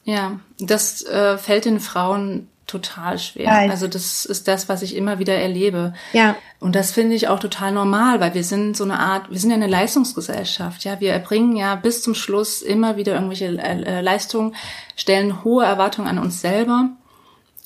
Ja, 0.03 0.39
das 0.59 1.03
äh, 1.03 1.37
fällt 1.37 1.65
den 1.65 1.79
Frauen 1.79 2.47
total 2.69 3.17
schwer. 3.19 3.47
Weiß. 3.47 3.71
Also 3.71 3.87
das 3.87 4.25
ist 4.25 4.47
das, 4.47 4.69
was 4.69 4.81
ich 4.81 4.95
immer 4.95 5.19
wieder 5.19 5.35
erlebe. 5.35 5.93
Ja. 6.13 6.35
Und 6.59 6.75
das 6.75 6.91
finde 6.91 7.15
ich 7.15 7.27
auch 7.27 7.39
total 7.39 7.71
normal, 7.71 8.19
weil 8.19 8.33
wir 8.33 8.43
sind 8.43 8.77
so 8.77 8.83
eine 8.83 8.99
Art, 8.99 9.29
wir 9.29 9.39
sind 9.39 9.49
ja 9.49 9.55
eine 9.55 9.67
Leistungsgesellschaft. 9.67 10.83
Ja, 10.83 10.99
wir 10.99 11.11
erbringen 11.11 11.55
ja 11.55 11.75
bis 11.75 12.01
zum 12.01 12.15
Schluss 12.15 12.61
immer 12.61 12.95
wieder 12.95 13.13
irgendwelche 13.15 13.47
äh, 13.47 13.81
äh 13.81 14.01
Leistungen, 14.01 14.55
stellen 14.95 15.43
hohe 15.43 15.65
Erwartungen 15.65 16.07
an 16.07 16.19
uns 16.19 16.41
selber. 16.41 16.89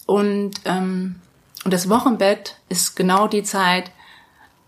Und 0.05 0.53
ähm, 0.65 1.15
und 1.63 1.73
das 1.73 1.89
Wochenbett 1.89 2.55
ist 2.69 2.95
genau 2.95 3.27
die 3.27 3.43
Zeit, 3.43 3.91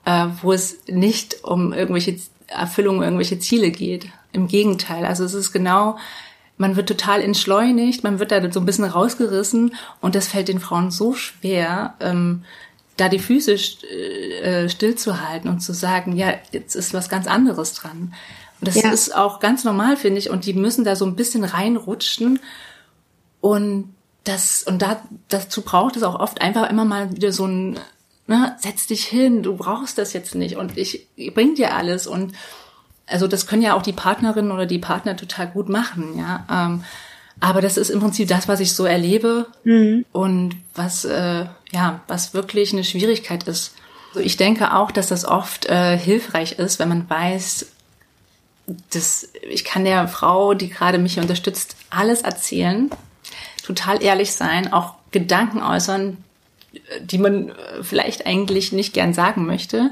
äh, 0.06 0.28
wo 0.42 0.54
es 0.54 0.80
nicht 0.88 1.44
um 1.44 1.74
irgendwelche 1.74 2.20
Erfüllung, 2.48 3.04
irgendwelche 3.04 3.40
Ziele 3.40 3.72
geht. 3.72 4.08
Im 4.32 4.48
Gegenteil. 4.48 5.06
Also 5.06 5.24
es 5.24 5.34
ist 5.34 5.52
genau 5.52 5.98
man 6.58 6.76
wird 6.76 6.88
total 6.88 7.22
entschleunigt, 7.22 8.04
man 8.04 8.20
wird 8.20 8.32
da 8.32 8.52
so 8.52 8.60
ein 8.60 8.66
bisschen 8.66 8.86
rausgerissen 8.86 9.76
und 10.02 10.16
das 10.16 10.28
fällt 10.28 10.48
den 10.48 10.60
Frauen 10.60 10.92
so 10.92 11.14
schwer, 11.14 11.96
ähm, 12.00 12.44
da 12.98 13.10
die 13.10 13.20
Füße 13.20 13.54
äh, 13.54 14.70
stillzuhalten 14.70 15.50
und 15.50 15.60
zu 15.60 15.74
sagen, 15.74 16.16
ja, 16.16 16.34
jetzt 16.52 16.76
ist 16.76 16.94
was 16.94 17.10
ganz 17.10 17.28
anderes 17.28 17.74
dran. 17.74 18.14
Und 18.62 18.68
das 18.70 18.82
ja. 18.82 18.90
ist 18.90 19.14
auch 19.14 19.42
ganz 19.42 19.66
normal, 19.66 19.98
finde 19.98 20.20
ich, 20.20 20.30
und 20.30 20.46
die 20.46 20.54
müssen 20.54 20.86
da 20.86 20.96
so 20.96 21.06
ein 21.06 21.18
bisschen 21.18 21.44
reinrutschen 21.44 22.40
und 23.42 23.94
das, 24.24 24.64
und 24.64 24.82
da, 24.82 25.02
dazu 25.28 25.62
braucht 25.62 25.98
es 25.98 26.04
auch 26.04 26.20
oft 26.20 26.42
einfach 26.42 26.70
immer 26.70 26.86
mal 26.86 27.14
wieder 27.14 27.32
so 27.32 27.46
ein, 27.46 27.80
ne, 28.28 28.56
setz 28.60 28.88
dich 28.88 29.06
hin, 29.06 29.44
du 29.44 29.56
brauchst 29.58 29.98
das 29.98 30.14
jetzt 30.14 30.36
nicht 30.36 30.56
und 30.56 30.78
ich, 30.78 31.08
ich 31.18 31.34
bring 31.34 31.54
dir 31.54 31.76
alles 31.76 32.08
und 32.08 32.34
also 33.08 33.28
das 33.28 33.48
können 33.48 33.62
ja 33.62 33.76
auch 33.76 33.82
die 33.82 33.94
Partnerinnen 33.94 34.52
oder 34.52 34.66
die 34.66 34.80
Partner 34.80 35.16
total 35.16 35.48
gut 35.48 35.70
machen, 35.70 36.18
ja. 36.18 36.46
Ähm, 36.52 36.84
aber 37.40 37.62
das 37.62 37.78
ist 37.78 37.90
im 37.90 38.00
Prinzip 38.00 38.30
das, 38.30 38.48
was 38.48 38.62
ich 38.62 38.74
so 38.74 38.86
erlebe 38.86 39.48
mhm. 39.66 40.06
und 40.14 40.56
was 40.74 41.04
äh, 41.06 41.46
ja, 41.72 42.00
was 42.08 42.34
wirklich 42.34 42.72
eine 42.72 42.84
Schwierigkeit 42.84 43.44
ist. 43.44 43.76
Also 44.10 44.22
ich 44.22 44.38
denke 44.38 44.74
auch, 44.74 44.92
dass 44.92 45.08
das 45.08 45.26
oft 45.26 45.66
äh, 45.66 45.98
hilfreich 45.98 46.54
ist, 46.54 46.80
wenn 46.80 46.90
man 46.90 47.10
weiß, 47.10 47.68
dass 48.92 49.30
ich 49.42 49.66
kann 49.66 49.84
der 49.84 50.08
Frau, 50.08 50.54
die 50.54 50.70
gerade 50.70 50.98
mich 50.98 51.20
unterstützt, 51.20 51.76
alles 51.90 52.22
erzählen, 52.22 52.90
total 53.64 54.02
ehrlich 54.02 54.32
sein, 54.32 54.72
auch 54.72 54.96
Gedanken 55.12 55.62
äußern, 55.62 56.18
die 57.02 57.18
man 57.18 57.50
äh, 57.50 57.54
vielleicht 57.84 58.26
eigentlich 58.26 58.72
nicht 58.72 58.94
gern 58.94 59.14
sagen 59.14 59.46
möchte. 59.46 59.92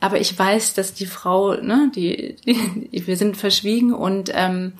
Aber 0.00 0.18
ich 0.18 0.36
weiß, 0.36 0.74
dass 0.74 0.94
die 0.94 1.06
Frau, 1.06 1.54
ne, 1.54 1.90
die, 1.94 2.36
die 2.44 3.06
wir 3.06 3.16
sind 3.16 3.36
verschwiegen 3.36 3.92
und 3.92 4.32
ähm, 4.34 4.72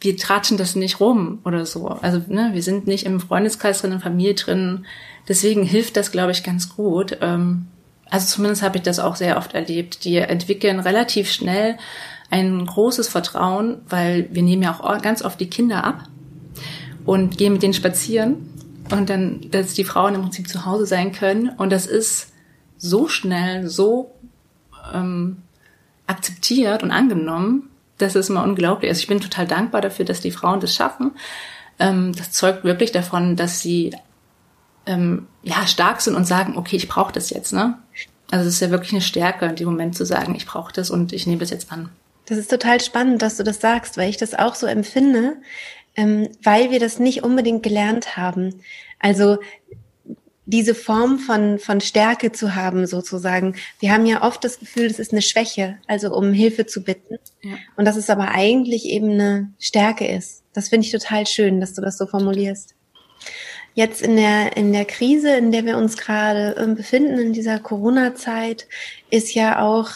wir 0.00 0.16
tratschen 0.16 0.58
das 0.58 0.76
nicht 0.76 1.00
rum 1.00 1.38
oder 1.44 1.66
so. 1.66 1.86
Also 1.88 2.22
ne, 2.28 2.50
wir 2.52 2.62
sind 2.62 2.86
nicht 2.86 3.06
im 3.06 3.20
Freundeskreis 3.20 3.80
drin, 3.80 3.92
in 3.92 4.00
Familie 4.00 4.34
drin. 4.34 4.86
Deswegen 5.28 5.62
hilft 5.62 5.96
das, 5.96 6.12
glaube 6.12 6.32
ich, 6.32 6.42
ganz 6.42 6.68
gut. 6.74 7.18
Ähm, 7.20 7.66
also 8.10 8.26
zumindest 8.26 8.62
habe 8.62 8.78
ich 8.78 8.82
das 8.82 8.98
auch 8.98 9.16
sehr 9.16 9.36
oft 9.36 9.54
erlebt. 9.54 10.04
Die 10.04 10.16
entwickeln 10.16 10.80
relativ 10.80 11.30
schnell 11.30 11.76
ein 12.30 12.64
großes 12.64 13.08
Vertrauen, 13.08 13.78
weil 13.88 14.28
wir 14.32 14.42
nehmen 14.42 14.62
ja 14.62 14.78
auch 14.78 15.02
ganz 15.02 15.22
oft 15.22 15.40
die 15.40 15.50
Kinder 15.50 15.84
ab 15.84 16.04
und 17.04 17.38
gehen 17.38 17.54
mit 17.54 17.62
denen 17.62 17.74
spazieren 17.74 18.50
und 18.90 19.08
dann, 19.08 19.40
dass 19.50 19.74
die 19.74 19.84
Frauen 19.84 20.14
im 20.14 20.22
Prinzip 20.22 20.48
zu 20.48 20.66
Hause 20.66 20.86
sein 20.86 21.12
können 21.12 21.48
und 21.48 21.70
das 21.70 21.86
ist 21.86 22.27
so 22.78 23.08
schnell, 23.08 23.68
so 23.68 24.14
ähm, 24.94 25.42
akzeptiert 26.06 26.82
und 26.82 26.90
angenommen, 26.90 27.70
das 27.98 28.14
ist 28.14 28.30
immer 28.30 28.44
unglaublich. 28.44 28.88
Also 28.88 29.00
ich 29.00 29.08
bin 29.08 29.20
total 29.20 29.46
dankbar 29.46 29.80
dafür, 29.80 30.04
dass 30.04 30.20
die 30.20 30.30
Frauen 30.30 30.60
das 30.60 30.74
schaffen. 30.74 31.12
Ähm, 31.78 32.14
das 32.16 32.30
zeugt 32.32 32.64
wirklich 32.64 32.92
davon, 32.92 33.36
dass 33.36 33.60
sie 33.60 33.94
ähm, 34.86 35.26
ja 35.42 35.66
stark 35.66 36.00
sind 36.00 36.14
und 36.14 36.24
sagen, 36.24 36.56
okay, 36.56 36.76
ich 36.76 36.88
brauche 36.88 37.12
das 37.12 37.30
jetzt. 37.30 37.52
Ne? 37.52 37.76
Also 38.30 38.48
es 38.48 38.54
ist 38.54 38.60
ja 38.60 38.70
wirklich 38.70 38.92
eine 38.92 39.00
Stärke, 39.00 39.46
in 39.46 39.56
dem 39.56 39.68
Moment 39.68 39.96
zu 39.96 40.06
sagen, 40.06 40.34
ich 40.34 40.46
brauche 40.46 40.72
das 40.72 40.90
und 40.90 41.12
ich 41.12 41.26
nehme 41.26 41.40
das 41.40 41.50
jetzt 41.50 41.70
an. 41.72 41.90
Das 42.26 42.38
ist 42.38 42.50
total 42.50 42.80
spannend, 42.80 43.22
dass 43.22 43.36
du 43.36 43.42
das 43.42 43.60
sagst, 43.60 43.96
weil 43.96 44.10
ich 44.10 44.18
das 44.18 44.34
auch 44.34 44.54
so 44.54 44.66
empfinde, 44.66 45.36
ähm, 45.96 46.28
weil 46.42 46.70
wir 46.70 46.78
das 46.78 46.98
nicht 46.98 47.24
unbedingt 47.24 47.62
gelernt 47.62 48.16
haben. 48.16 48.60
Also 48.98 49.38
diese 50.48 50.74
Form 50.74 51.18
von, 51.18 51.58
von 51.58 51.82
Stärke 51.82 52.32
zu 52.32 52.54
haben, 52.54 52.86
sozusagen. 52.86 53.54
Wir 53.80 53.92
haben 53.92 54.06
ja 54.06 54.22
oft 54.22 54.42
das 54.42 54.58
Gefühl, 54.58 54.88
das 54.88 54.98
ist 54.98 55.12
eine 55.12 55.20
Schwäche, 55.20 55.76
also 55.86 56.14
um 56.14 56.32
Hilfe 56.32 56.64
zu 56.64 56.82
bitten. 56.82 57.18
Ja. 57.42 57.56
Und 57.76 57.84
dass 57.84 57.96
es 57.96 58.08
aber 58.08 58.30
eigentlich 58.30 58.86
eben 58.86 59.10
eine 59.10 59.52
Stärke 59.58 60.06
ist. 60.06 60.42
Das 60.54 60.70
finde 60.70 60.86
ich 60.86 60.92
total 60.92 61.26
schön, 61.26 61.60
dass 61.60 61.74
du 61.74 61.82
das 61.82 61.98
so 61.98 62.06
formulierst. 62.06 62.74
Jetzt 63.74 64.00
in 64.00 64.16
der, 64.16 64.56
in 64.56 64.72
der 64.72 64.86
Krise, 64.86 65.36
in 65.36 65.52
der 65.52 65.66
wir 65.66 65.76
uns 65.76 65.98
gerade 65.98 66.56
ähm, 66.58 66.74
befinden, 66.74 67.18
in 67.18 67.34
dieser 67.34 67.58
Corona-Zeit, 67.58 68.66
ist 69.10 69.34
ja 69.34 69.60
auch 69.60 69.90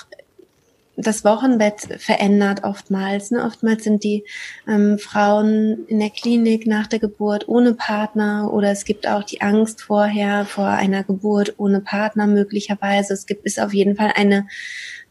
das 1.07 1.25
Wochenbett 1.25 1.89
verändert 1.99 2.65
oftmals. 2.65 3.31
Ne? 3.31 3.45
Oftmals 3.45 3.85
sind 3.85 4.05
die 4.05 4.25
ähm, 4.69 4.99
Frauen 4.99 5.87
in 5.87 6.01
der 6.01 6.11
Klinik 6.11 6.67
nach 6.67 6.87
der 6.87 6.99
Geburt 6.99 7.49
ohne 7.49 7.75
Partner 7.75 8.51
oder 8.53 8.71
es 8.71 8.85
gibt 8.85 9.09
auch 9.09 9.23
die 9.23 9.41
Angst 9.41 9.83
vorher 9.83 10.45
vor 10.45 10.67
einer 10.69 11.05
Geburt 11.05 11.55
ohne 11.59 11.81
Partner 11.81 12.27
möglicherweise. 12.27 13.15
Es 13.15 13.27
gibt 13.27 13.45
ist 13.45 13.61
auf 13.61 13.75
jeden 13.75 13.97
Fall 13.97 14.13
eine 14.15 14.47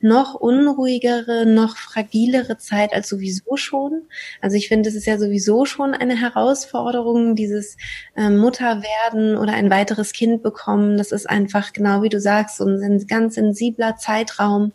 noch 0.03 0.35
unruhigere, 0.35 1.45
noch 1.45 1.77
fragilere 1.77 2.57
Zeit 2.57 2.93
als 2.93 3.09
sowieso 3.09 3.55
schon. 3.57 4.03
Also 4.41 4.57
ich 4.57 4.67
finde, 4.67 4.89
es 4.89 4.95
ist 4.95 5.05
ja 5.05 5.17
sowieso 5.17 5.65
schon 5.65 5.93
eine 5.93 6.19
Herausforderung, 6.19 7.35
dieses 7.35 7.77
äh, 8.15 8.29
Mutterwerden 8.29 9.37
oder 9.37 9.53
ein 9.53 9.69
weiteres 9.69 10.13
Kind 10.13 10.43
bekommen. 10.43 10.97
Das 10.97 11.11
ist 11.11 11.29
einfach 11.29 11.73
genau 11.73 12.03
wie 12.03 12.09
du 12.09 12.19
sagst, 12.19 12.57
so 12.57 12.65
ein 12.65 13.05
ganz 13.07 13.35
sensibler 13.35 13.97
Zeitraum 13.97 14.73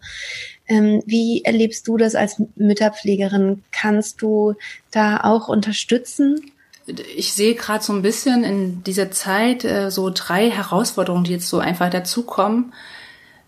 ähm, 0.69 1.03
wie 1.07 1.43
erlebst 1.45 1.87
du 1.87 1.97
das 1.97 2.15
als 2.15 2.43
Mütterpflegerin? 2.57 3.63
Kannst 3.73 4.23
du 4.23 4.55
da 4.91 5.21
auch 5.23 5.49
unterstützen? 5.49 6.53
Ich 7.17 7.33
sehe 7.33 7.55
gerade 7.55 7.83
so 7.83 7.93
ein 7.93 8.03
bisschen 8.03 8.45
in 8.45 8.85
dieser 8.85 9.11
Zeit 9.11 9.65
äh, 9.65 9.91
so 9.91 10.11
drei 10.13 10.51
Herausforderungen, 10.51 11.25
die 11.25 11.33
jetzt 11.33 11.49
so 11.49 11.59
einfach 11.59 11.91
dazukommen, 11.91 12.73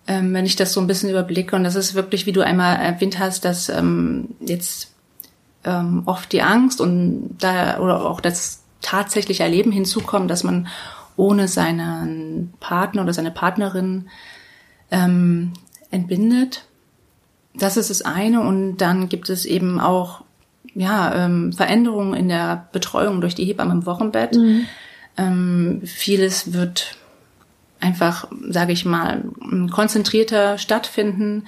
ähm, 0.08 0.32
wenn 0.32 0.46
ich 0.46 0.56
das 0.56 0.72
so 0.72 0.80
ein 0.80 0.86
bisschen 0.86 1.10
überblicke. 1.10 1.54
Und 1.54 1.64
das 1.64 1.76
ist 1.76 1.94
wirklich, 1.94 2.24
wie 2.26 2.32
du 2.32 2.40
einmal 2.40 2.76
erwähnt 2.76 3.18
hast, 3.18 3.44
dass 3.44 3.68
ähm, 3.68 4.30
jetzt 4.40 4.90
ähm, 5.64 6.02
oft 6.06 6.32
die 6.32 6.42
Angst 6.42 6.80
und 6.80 7.36
da 7.38 7.78
oder 7.78 8.04
auch 8.04 8.20
das 8.20 8.62
tatsächliche 8.80 9.42
Erleben 9.42 9.70
hinzukommen, 9.70 10.26
dass 10.26 10.44
man 10.44 10.68
ohne 11.16 11.46
seinen 11.46 12.54
Partner 12.58 13.02
oder 13.02 13.12
seine 13.12 13.30
Partnerin 13.30 14.08
ähm, 14.90 15.52
entbindet. 15.90 16.64
Das 17.54 17.76
ist 17.76 17.90
das 17.90 18.02
eine. 18.02 18.40
Und 18.40 18.78
dann 18.78 19.10
gibt 19.10 19.28
es 19.28 19.44
eben 19.44 19.78
auch 19.78 20.22
ja, 20.74 21.26
ähm, 21.26 21.52
Veränderungen 21.52 22.14
in 22.14 22.28
der 22.28 22.68
Betreuung 22.72 23.20
durch 23.20 23.34
die 23.34 23.44
Hebamme 23.44 23.72
im 23.72 23.84
Wochenbett. 23.84 24.36
Mhm. 24.36 24.66
Ähm, 25.18 25.82
vieles 25.84 26.52
wird 26.52 26.97
einfach, 27.80 28.28
sage 28.48 28.72
ich 28.72 28.84
mal, 28.84 29.24
konzentrierter 29.70 30.58
stattfinden. 30.58 31.46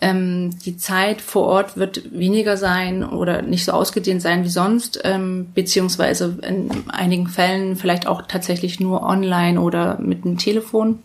Ähm, 0.00 0.58
die 0.64 0.76
Zeit 0.76 1.20
vor 1.20 1.44
Ort 1.44 1.76
wird 1.76 2.10
weniger 2.12 2.56
sein 2.56 3.04
oder 3.04 3.42
nicht 3.42 3.64
so 3.64 3.72
ausgedehnt 3.72 4.22
sein 4.22 4.44
wie 4.44 4.48
sonst, 4.50 5.00
ähm, 5.04 5.48
beziehungsweise 5.54 6.38
in 6.42 6.70
einigen 6.88 7.28
Fällen 7.28 7.76
vielleicht 7.76 8.06
auch 8.06 8.22
tatsächlich 8.22 8.80
nur 8.80 9.02
online 9.02 9.60
oder 9.60 9.98
mit 10.00 10.24
dem 10.24 10.38
Telefon. 10.38 11.00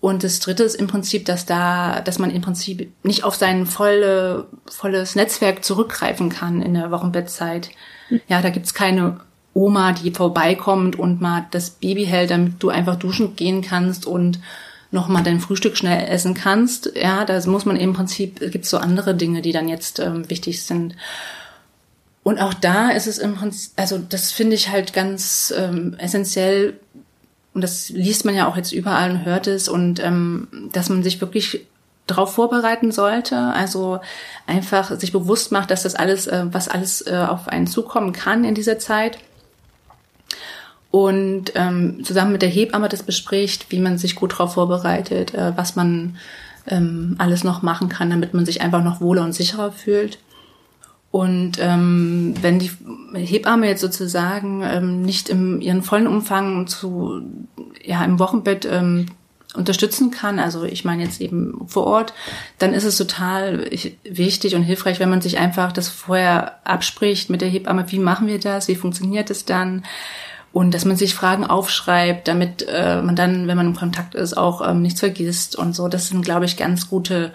Und 0.00 0.24
das 0.24 0.40
dritte 0.40 0.64
ist 0.64 0.74
im 0.74 0.88
Prinzip, 0.88 1.26
dass 1.26 1.46
da, 1.46 2.00
dass 2.00 2.18
man 2.18 2.32
im 2.32 2.42
Prinzip 2.42 2.92
nicht 3.04 3.22
auf 3.22 3.36
sein 3.36 3.66
volle, 3.66 4.48
volles 4.66 5.14
Netzwerk 5.14 5.64
zurückgreifen 5.64 6.28
kann 6.28 6.60
in 6.60 6.74
der 6.74 6.90
Wochenbettzeit. 6.90 7.70
Ja, 8.26 8.42
da 8.42 8.50
gibt's 8.50 8.74
keine 8.74 9.20
Oma, 9.54 9.92
die 9.92 10.10
vorbeikommt 10.10 10.98
und 10.98 11.20
mal 11.20 11.46
das 11.50 11.70
Baby 11.70 12.06
hält, 12.06 12.30
damit 12.30 12.62
du 12.62 12.70
einfach 12.70 12.96
duschen 12.96 13.36
gehen 13.36 13.62
kannst 13.62 14.06
und 14.06 14.40
noch 14.90 15.08
mal 15.08 15.22
dein 15.22 15.40
Frühstück 15.40 15.76
schnell 15.76 16.06
essen 16.08 16.34
kannst. 16.34 16.92
Ja, 16.94 17.24
da 17.24 17.40
muss 17.46 17.64
man 17.64 17.76
im 17.76 17.92
Prinzip, 17.92 18.40
gibt's 18.52 18.70
so 18.70 18.78
andere 18.78 19.14
Dinge, 19.14 19.42
die 19.42 19.52
dann 19.52 19.68
jetzt 19.68 19.98
ähm, 19.98 20.28
wichtig 20.28 20.64
sind. 20.64 20.94
Und 22.22 22.38
auch 22.38 22.54
da 22.54 22.90
ist 22.90 23.06
es 23.06 23.18
im 23.18 23.34
Prinzip, 23.34 23.72
also 23.76 23.98
das 23.98 24.32
finde 24.32 24.54
ich 24.54 24.68
halt 24.68 24.92
ganz 24.92 25.52
ähm, 25.56 25.96
essentiell, 25.98 26.78
und 27.54 27.62
das 27.62 27.90
liest 27.90 28.24
man 28.24 28.34
ja 28.34 28.48
auch 28.48 28.56
jetzt 28.56 28.72
überall 28.72 29.10
und 29.10 29.24
hört 29.26 29.46
es 29.46 29.68
und 29.68 30.02
ähm, 30.02 30.48
dass 30.72 30.88
man 30.88 31.02
sich 31.02 31.20
wirklich 31.20 31.66
darauf 32.06 32.32
vorbereiten 32.34 32.92
sollte, 32.92 33.36
also 33.36 34.00
einfach 34.46 34.98
sich 34.98 35.12
bewusst 35.12 35.52
macht, 35.52 35.70
dass 35.70 35.82
das 35.82 35.94
alles, 35.94 36.26
äh, 36.26 36.46
was 36.50 36.68
alles 36.68 37.06
äh, 37.06 37.26
auf 37.28 37.48
einen 37.48 37.66
zukommen 37.66 38.12
kann 38.12 38.44
in 38.44 38.54
dieser 38.54 38.78
Zeit 38.78 39.18
und 40.92 41.52
ähm, 41.54 42.04
zusammen 42.04 42.32
mit 42.32 42.42
der 42.42 42.50
Hebamme 42.50 42.90
das 42.90 43.02
bespricht, 43.02 43.66
wie 43.70 43.78
man 43.80 43.96
sich 43.96 44.14
gut 44.14 44.32
darauf 44.32 44.52
vorbereitet, 44.54 45.32
äh, 45.32 45.56
was 45.56 45.74
man 45.74 46.18
ähm, 46.66 47.16
alles 47.16 47.44
noch 47.44 47.62
machen 47.62 47.88
kann, 47.88 48.10
damit 48.10 48.34
man 48.34 48.44
sich 48.44 48.60
einfach 48.60 48.84
noch 48.84 49.00
wohler 49.00 49.24
und 49.24 49.32
sicherer 49.32 49.72
fühlt. 49.72 50.18
Und 51.10 51.52
ähm, 51.60 52.34
wenn 52.42 52.58
die 52.58 52.70
Hebamme 53.14 53.68
jetzt 53.68 53.80
sozusagen 53.80 54.62
ähm, 54.62 55.00
nicht 55.00 55.30
im 55.30 55.62
ihren 55.62 55.82
vollen 55.82 56.06
Umfang 56.06 56.66
zu 56.66 57.22
ja 57.82 58.04
im 58.04 58.18
Wochenbett 58.18 58.68
ähm, 58.70 59.06
unterstützen 59.54 60.10
kann, 60.10 60.38
also 60.38 60.64
ich 60.64 60.84
meine 60.84 61.04
jetzt 61.04 61.22
eben 61.22 61.66
vor 61.68 61.86
Ort, 61.86 62.12
dann 62.58 62.74
ist 62.74 62.84
es 62.84 62.98
total 62.98 63.66
wichtig 64.04 64.54
und 64.54 64.62
hilfreich, 64.62 65.00
wenn 65.00 65.10
man 65.10 65.22
sich 65.22 65.38
einfach 65.38 65.72
das 65.72 65.88
vorher 65.88 66.66
abspricht 66.66 67.30
mit 67.30 67.40
der 67.40 67.48
Hebamme, 67.48 67.90
wie 67.90 67.98
machen 67.98 68.26
wir 68.26 68.38
das, 68.38 68.68
wie 68.68 68.76
funktioniert 68.76 69.30
es 69.30 69.46
dann 69.46 69.84
und 70.52 70.72
dass 70.72 70.84
man 70.84 70.96
sich 70.96 71.14
Fragen 71.14 71.44
aufschreibt, 71.44 72.28
damit 72.28 72.66
äh, 72.68 73.00
man 73.02 73.16
dann, 73.16 73.46
wenn 73.46 73.56
man 73.56 73.68
im 73.68 73.76
Kontakt 73.76 74.14
ist, 74.14 74.36
auch 74.36 74.66
ähm, 74.66 74.82
nichts 74.82 75.00
vergisst 75.00 75.56
und 75.56 75.74
so. 75.74 75.88
Das 75.88 76.08
sind, 76.08 76.22
glaube 76.22 76.44
ich, 76.44 76.56
ganz 76.56 76.88
gute 76.88 77.32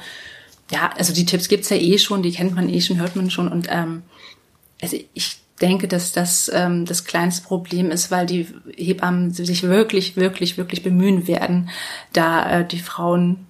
ja, 0.72 0.90
also 0.98 1.14
die 1.14 1.26
Tipps 1.26 1.48
gibt's 1.48 1.70
ja 1.70 1.78
eh 1.78 1.98
schon, 1.98 2.24
die 2.24 2.32
kennt 2.32 2.56
man 2.56 2.70
eh 2.70 2.82
schon, 2.82 3.00
hört 3.00 3.16
man 3.16 3.30
schon. 3.30 3.48
Und 3.48 3.68
ähm, 3.70 4.04
also 4.82 4.98
ich 5.14 5.40
denke, 5.62 5.88
dass 5.88 6.12
das 6.12 6.52
ähm, 6.54 6.86
das 6.86 7.06
kleinste 7.06 7.48
Problem 7.48 7.90
ist, 7.90 8.12
weil 8.12 8.26
die 8.26 8.48
Hebammen 8.76 9.32
sich 9.32 9.64
wirklich, 9.64 10.18
wirklich, 10.18 10.58
wirklich 10.58 10.84
bemühen 10.84 11.28
werden, 11.28 11.70
da 12.14 12.60
äh, 12.60 12.68
die 12.68 12.80
Frauen 12.80 13.46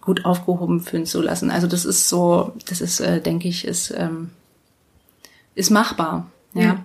gut 0.00 0.24
aufgehoben 0.24 0.80
fühlen 0.80 1.06
zu 1.06 1.22
lassen. 1.22 1.50
Also 1.50 1.68
das 1.68 1.84
ist 1.84 2.08
so, 2.08 2.52
das 2.66 2.80
ist, 2.80 2.98
äh, 3.00 3.20
denke 3.20 3.48
ich, 3.48 3.64
ist 3.64 3.92
ähm, 3.96 4.30
ist 5.54 5.70
machbar. 5.70 6.30
Ja. 6.54 6.62
ja. 6.62 6.84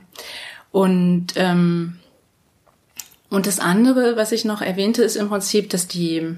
Und 0.78 1.30
ähm, 1.38 1.98
und 3.30 3.48
das 3.48 3.60
andere, 3.60 4.16
was 4.16 4.32
ich 4.32 4.46
noch 4.46 4.62
erwähnte, 4.62 5.02
ist 5.02 5.16
im 5.16 5.28
Prinzip, 5.28 5.72
dass 5.72 5.88
die 5.88 6.38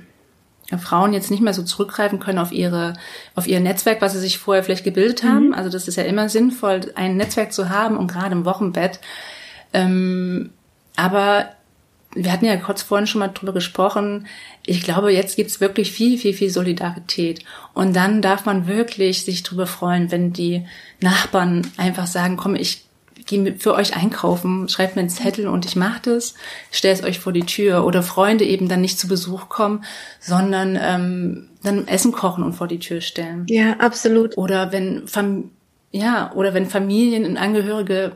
Frauen 0.82 1.12
jetzt 1.12 1.30
nicht 1.30 1.44
mehr 1.44 1.54
so 1.54 1.62
zurückgreifen 1.62 2.20
können 2.20 2.40
auf 2.40 2.54
ihre, 2.54 2.94
auf 3.36 3.48
ihr 3.48 3.60
Netzwerk, 3.60 4.02
was 4.02 4.14
sie 4.14 4.20
sich 4.20 4.38
vorher 4.38 4.64
vielleicht 4.64 4.86
gebildet 4.86 5.24
haben. 5.24 5.48
Mhm. 5.48 5.54
Also 5.56 5.70
das 5.70 5.90
ist 5.90 5.98
ja 5.98 6.04
immer 6.04 6.30
sinnvoll, 6.30 6.80
ein 6.96 7.18
Netzwerk 7.18 7.52
zu 7.52 7.68
haben 7.68 7.98
und 7.98 8.10
gerade 8.10 8.32
im 8.32 8.46
Wochenbett. 8.46 9.02
Ähm, 9.74 10.52
aber 10.96 11.50
wir 12.16 12.32
hatten 12.32 12.46
ja 12.46 12.56
kurz 12.56 12.82
vorhin 12.82 13.08
schon 13.08 13.20
mal 13.20 13.28
drüber 13.28 13.52
gesprochen. 13.52 14.26
Ich 14.66 14.84
glaube, 14.84 15.12
jetzt 15.12 15.36
gibt's 15.36 15.60
wirklich 15.60 15.92
viel, 15.92 16.18
viel, 16.18 16.34
viel 16.34 16.50
Solidarität. 16.50 17.44
Und 17.74 17.94
dann 17.94 18.22
darf 18.22 18.46
man 18.46 18.68
wirklich 18.68 19.26
sich 19.26 19.44
drüber 19.44 19.68
freuen, 19.68 20.12
wenn 20.12 20.32
die 20.32 20.66
Nachbarn 21.02 21.70
einfach 21.76 22.08
sagen, 22.08 22.38
komm, 22.38 22.56
ich 22.56 22.89
gehe 23.30 23.56
für 23.58 23.74
euch 23.74 23.96
einkaufen, 23.96 24.68
schreibt 24.68 24.96
mir 24.96 25.02
einen 25.02 25.10
Zettel 25.10 25.48
und 25.48 25.66
ich 25.66 25.76
mache 25.76 26.02
das, 26.04 26.34
stelle 26.72 26.94
es 26.94 27.04
euch 27.04 27.20
vor 27.20 27.32
die 27.32 27.46
Tür 27.46 27.86
oder 27.86 28.04
Freunde 28.04 28.44
eben 28.44 28.68
dann 28.68 28.82
nicht 28.82 29.00
zu 29.00 29.08
Besuch 29.08 29.48
kommen, 29.48 29.86
sondern 30.20 30.78
ähm, 30.82 31.50
dann 31.64 31.88
Essen 31.88 32.12
kochen 32.12 32.44
und 32.44 32.54
vor 32.54 32.68
die 32.68 32.80
Tür 32.80 33.02
stellen. 33.02 33.46
Ja, 33.48 33.78
absolut. 33.78 34.38
Oder 34.38 34.72
wenn 34.72 35.08
Fam 35.08 35.52
ja 35.92 36.32
oder 36.34 36.54
wenn 36.54 36.66
Familien 36.66 37.26
und 37.26 37.38
Angehörige 37.38 38.14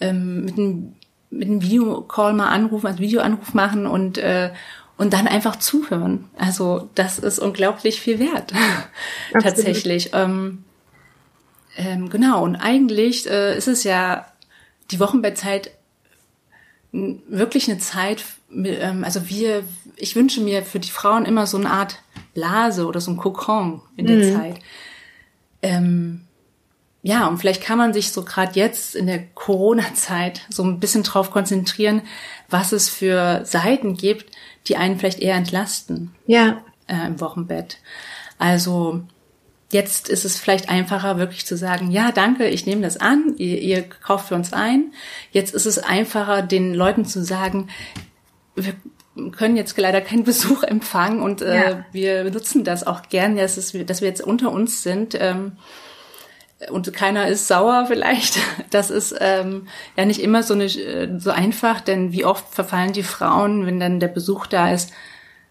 ähm, 0.00 0.44
mit 0.44 0.58
einem 0.58 0.94
mit 1.30 1.48
einem 1.48 1.62
Videocall 1.62 2.32
mal 2.32 2.48
anrufen, 2.48 2.86
also 2.86 2.98
Videoanruf 2.98 3.54
machen 3.54 3.86
und 3.86 4.18
äh, 4.18 4.50
und 4.98 5.12
dann 5.12 5.26
einfach 5.26 5.56
zuhören. 5.56 6.28
Also 6.36 6.88
das 6.94 7.18
ist 7.18 7.38
unglaublich 7.38 8.00
viel 8.00 8.18
wert 8.18 8.52
tatsächlich. 9.32 10.10
Ähm, 10.12 10.64
Ähm, 11.76 12.10
genau, 12.10 12.44
und 12.44 12.56
eigentlich 12.56 13.28
äh, 13.28 13.56
ist 13.56 13.68
es 13.68 13.84
ja 13.84 14.26
die 14.90 15.00
Wochenbettzeit 15.00 15.70
wirklich 16.92 17.70
eine 17.70 17.78
Zeit, 17.78 18.22
ähm, 18.52 19.04
also 19.04 19.28
wir, 19.28 19.64
ich 19.96 20.14
wünsche 20.14 20.42
mir 20.42 20.62
für 20.62 20.78
die 20.78 20.90
Frauen 20.90 21.24
immer 21.24 21.46
so 21.46 21.56
eine 21.56 21.70
Art 21.70 22.02
Blase 22.34 22.86
oder 22.86 23.00
so 23.00 23.10
ein 23.10 23.16
Kokon 23.16 23.80
in 23.96 24.06
der 24.06 24.16
mhm. 24.16 24.34
Zeit. 24.34 24.56
Ähm, 25.62 26.20
ja, 27.02 27.26
und 27.26 27.38
vielleicht 27.38 27.62
kann 27.62 27.78
man 27.78 27.92
sich 27.92 28.12
so 28.12 28.24
gerade 28.24 28.52
jetzt 28.54 28.94
in 28.94 29.06
der 29.06 29.26
Corona-Zeit 29.26 30.42
so 30.50 30.62
ein 30.62 30.78
bisschen 30.78 31.02
drauf 31.02 31.30
konzentrieren, 31.30 32.02
was 32.48 32.72
es 32.72 32.88
für 32.88 33.44
Seiten 33.44 33.96
gibt, 33.96 34.30
die 34.68 34.76
einen 34.76 34.98
vielleicht 34.98 35.18
eher 35.18 35.34
entlasten. 35.34 36.14
Ja. 36.26 36.62
Äh, 36.86 37.06
Im 37.06 37.20
Wochenbett. 37.20 37.78
Also 38.38 39.02
jetzt 39.72 40.08
ist 40.08 40.24
es 40.24 40.38
vielleicht 40.38 40.68
einfacher, 40.68 41.18
wirklich 41.18 41.46
zu 41.46 41.56
sagen, 41.56 41.90
ja, 41.90 42.12
danke, 42.12 42.46
ich 42.48 42.66
nehme 42.66 42.82
das 42.82 42.98
an, 42.98 43.34
ihr, 43.38 43.58
ihr 43.60 43.82
kauft 43.82 44.28
für 44.28 44.34
uns 44.34 44.52
ein. 44.52 44.92
Jetzt 45.30 45.54
ist 45.54 45.66
es 45.66 45.78
einfacher, 45.78 46.42
den 46.42 46.74
Leuten 46.74 47.04
zu 47.04 47.24
sagen, 47.24 47.68
wir 48.54 48.74
können 49.32 49.56
jetzt 49.56 49.76
leider 49.78 50.00
keinen 50.00 50.24
Besuch 50.24 50.62
empfangen 50.62 51.20
und 51.22 51.42
äh, 51.42 51.70
ja. 51.70 51.84
wir 51.92 52.30
nutzen 52.30 52.64
das 52.64 52.86
auch 52.86 53.08
gern, 53.08 53.36
dass, 53.36 53.56
es, 53.56 53.72
dass 53.86 54.00
wir 54.02 54.08
jetzt 54.08 54.22
unter 54.22 54.52
uns 54.52 54.82
sind. 54.82 55.16
Ähm, 55.18 55.52
und 56.70 56.92
keiner 56.92 57.26
ist 57.26 57.48
sauer 57.48 57.86
vielleicht. 57.86 58.38
Das 58.70 58.90
ist 58.90 59.14
ähm, 59.20 59.68
ja 59.98 60.06
nicht 60.06 60.22
immer 60.22 60.42
so, 60.42 60.54
eine, 60.54 60.68
so 61.18 61.30
einfach, 61.30 61.80
denn 61.80 62.12
wie 62.12 62.24
oft 62.24 62.54
verfallen 62.54 62.92
die 62.92 63.02
Frauen, 63.02 63.66
wenn 63.66 63.80
dann 63.80 64.00
der 64.00 64.08
Besuch 64.08 64.46
da 64.46 64.72
ist, 64.72 64.92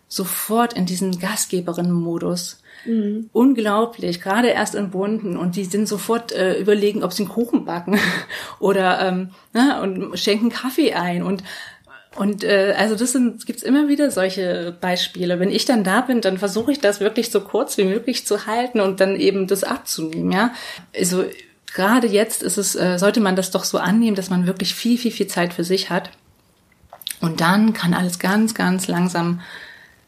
sofort 0.08 0.74
in 0.74 0.86
diesen 0.86 1.20
Gastgeberinnen-Modus. 1.20 2.61
Mhm. 2.86 3.30
Unglaublich, 3.32 4.22
gerade 4.22 4.50
erst 4.50 4.76
entbunden 4.76 5.38
und 5.38 5.56
die 5.56 5.66
sind 5.66 5.88
sofort 5.88 6.32
äh, 6.32 6.60
überlegen, 6.60 7.04
ob 7.04 7.14
sie 7.14 7.24
einen 7.24 7.32
Kuchen 7.32 7.66
backen 7.66 8.00
oder 8.60 9.02
ähm, 9.02 9.30
ne, 9.54 9.82
und 9.82 10.18
schenken 10.18 10.50
Kaffee 10.50 10.94
ein 10.94 11.24
und 11.24 11.44
und 12.16 12.44
äh, 12.44 12.76
also 12.78 12.96
das 12.96 13.14
sind 13.14 13.46
gibt's 13.46 13.64
immer 13.64 13.88
wieder 13.88 14.12
solche 14.12 14.76
Beispiele. 14.82 15.40
Wenn 15.40 15.50
ich 15.50 15.64
dann 15.64 15.86
da 15.86 16.02
bin, 16.02 16.20
dann 16.20 16.38
versuche 16.38 16.74
ich 16.74 16.80
das 16.82 17.00
wirklich 17.00 17.32
so 17.32 17.40
kurz 17.40 17.78
wie 17.78 17.86
möglich 17.86 18.28
zu 18.28 18.48
halten 18.48 18.82
und 18.82 19.00
dann 19.00 19.16
eben 19.16 19.48
das 19.48 19.64
abzunehmen. 19.64 20.32
Ja, 20.32 20.54
also 20.94 21.24
gerade 21.74 22.08
jetzt 22.08 22.44
ist 22.44 22.58
es 22.58 22.76
äh, 22.76 22.98
sollte 22.98 23.22
man 23.22 23.38
das 23.38 23.52
doch 23.52 23.64
so 23.64 23.78
annehmen, 23.78 24.16
dass 24.16 24.30
man 24.30 24.46
wirklich 24.46 24.76
viel 24.76 24.98
viel 24.98 25.12
viel 25.12 25.28
Zeit 25.28 25.54
für 25.54 25.64
sich 25.64 25.90
hat 25.90 26.10
und 27.22 27.40
dann 27.40 27.72
kann 27.72 27.94
alles 27.94 28.20
ganz 28.20 28.56
ganz 28.56 28.88
langsam 28.88 29.40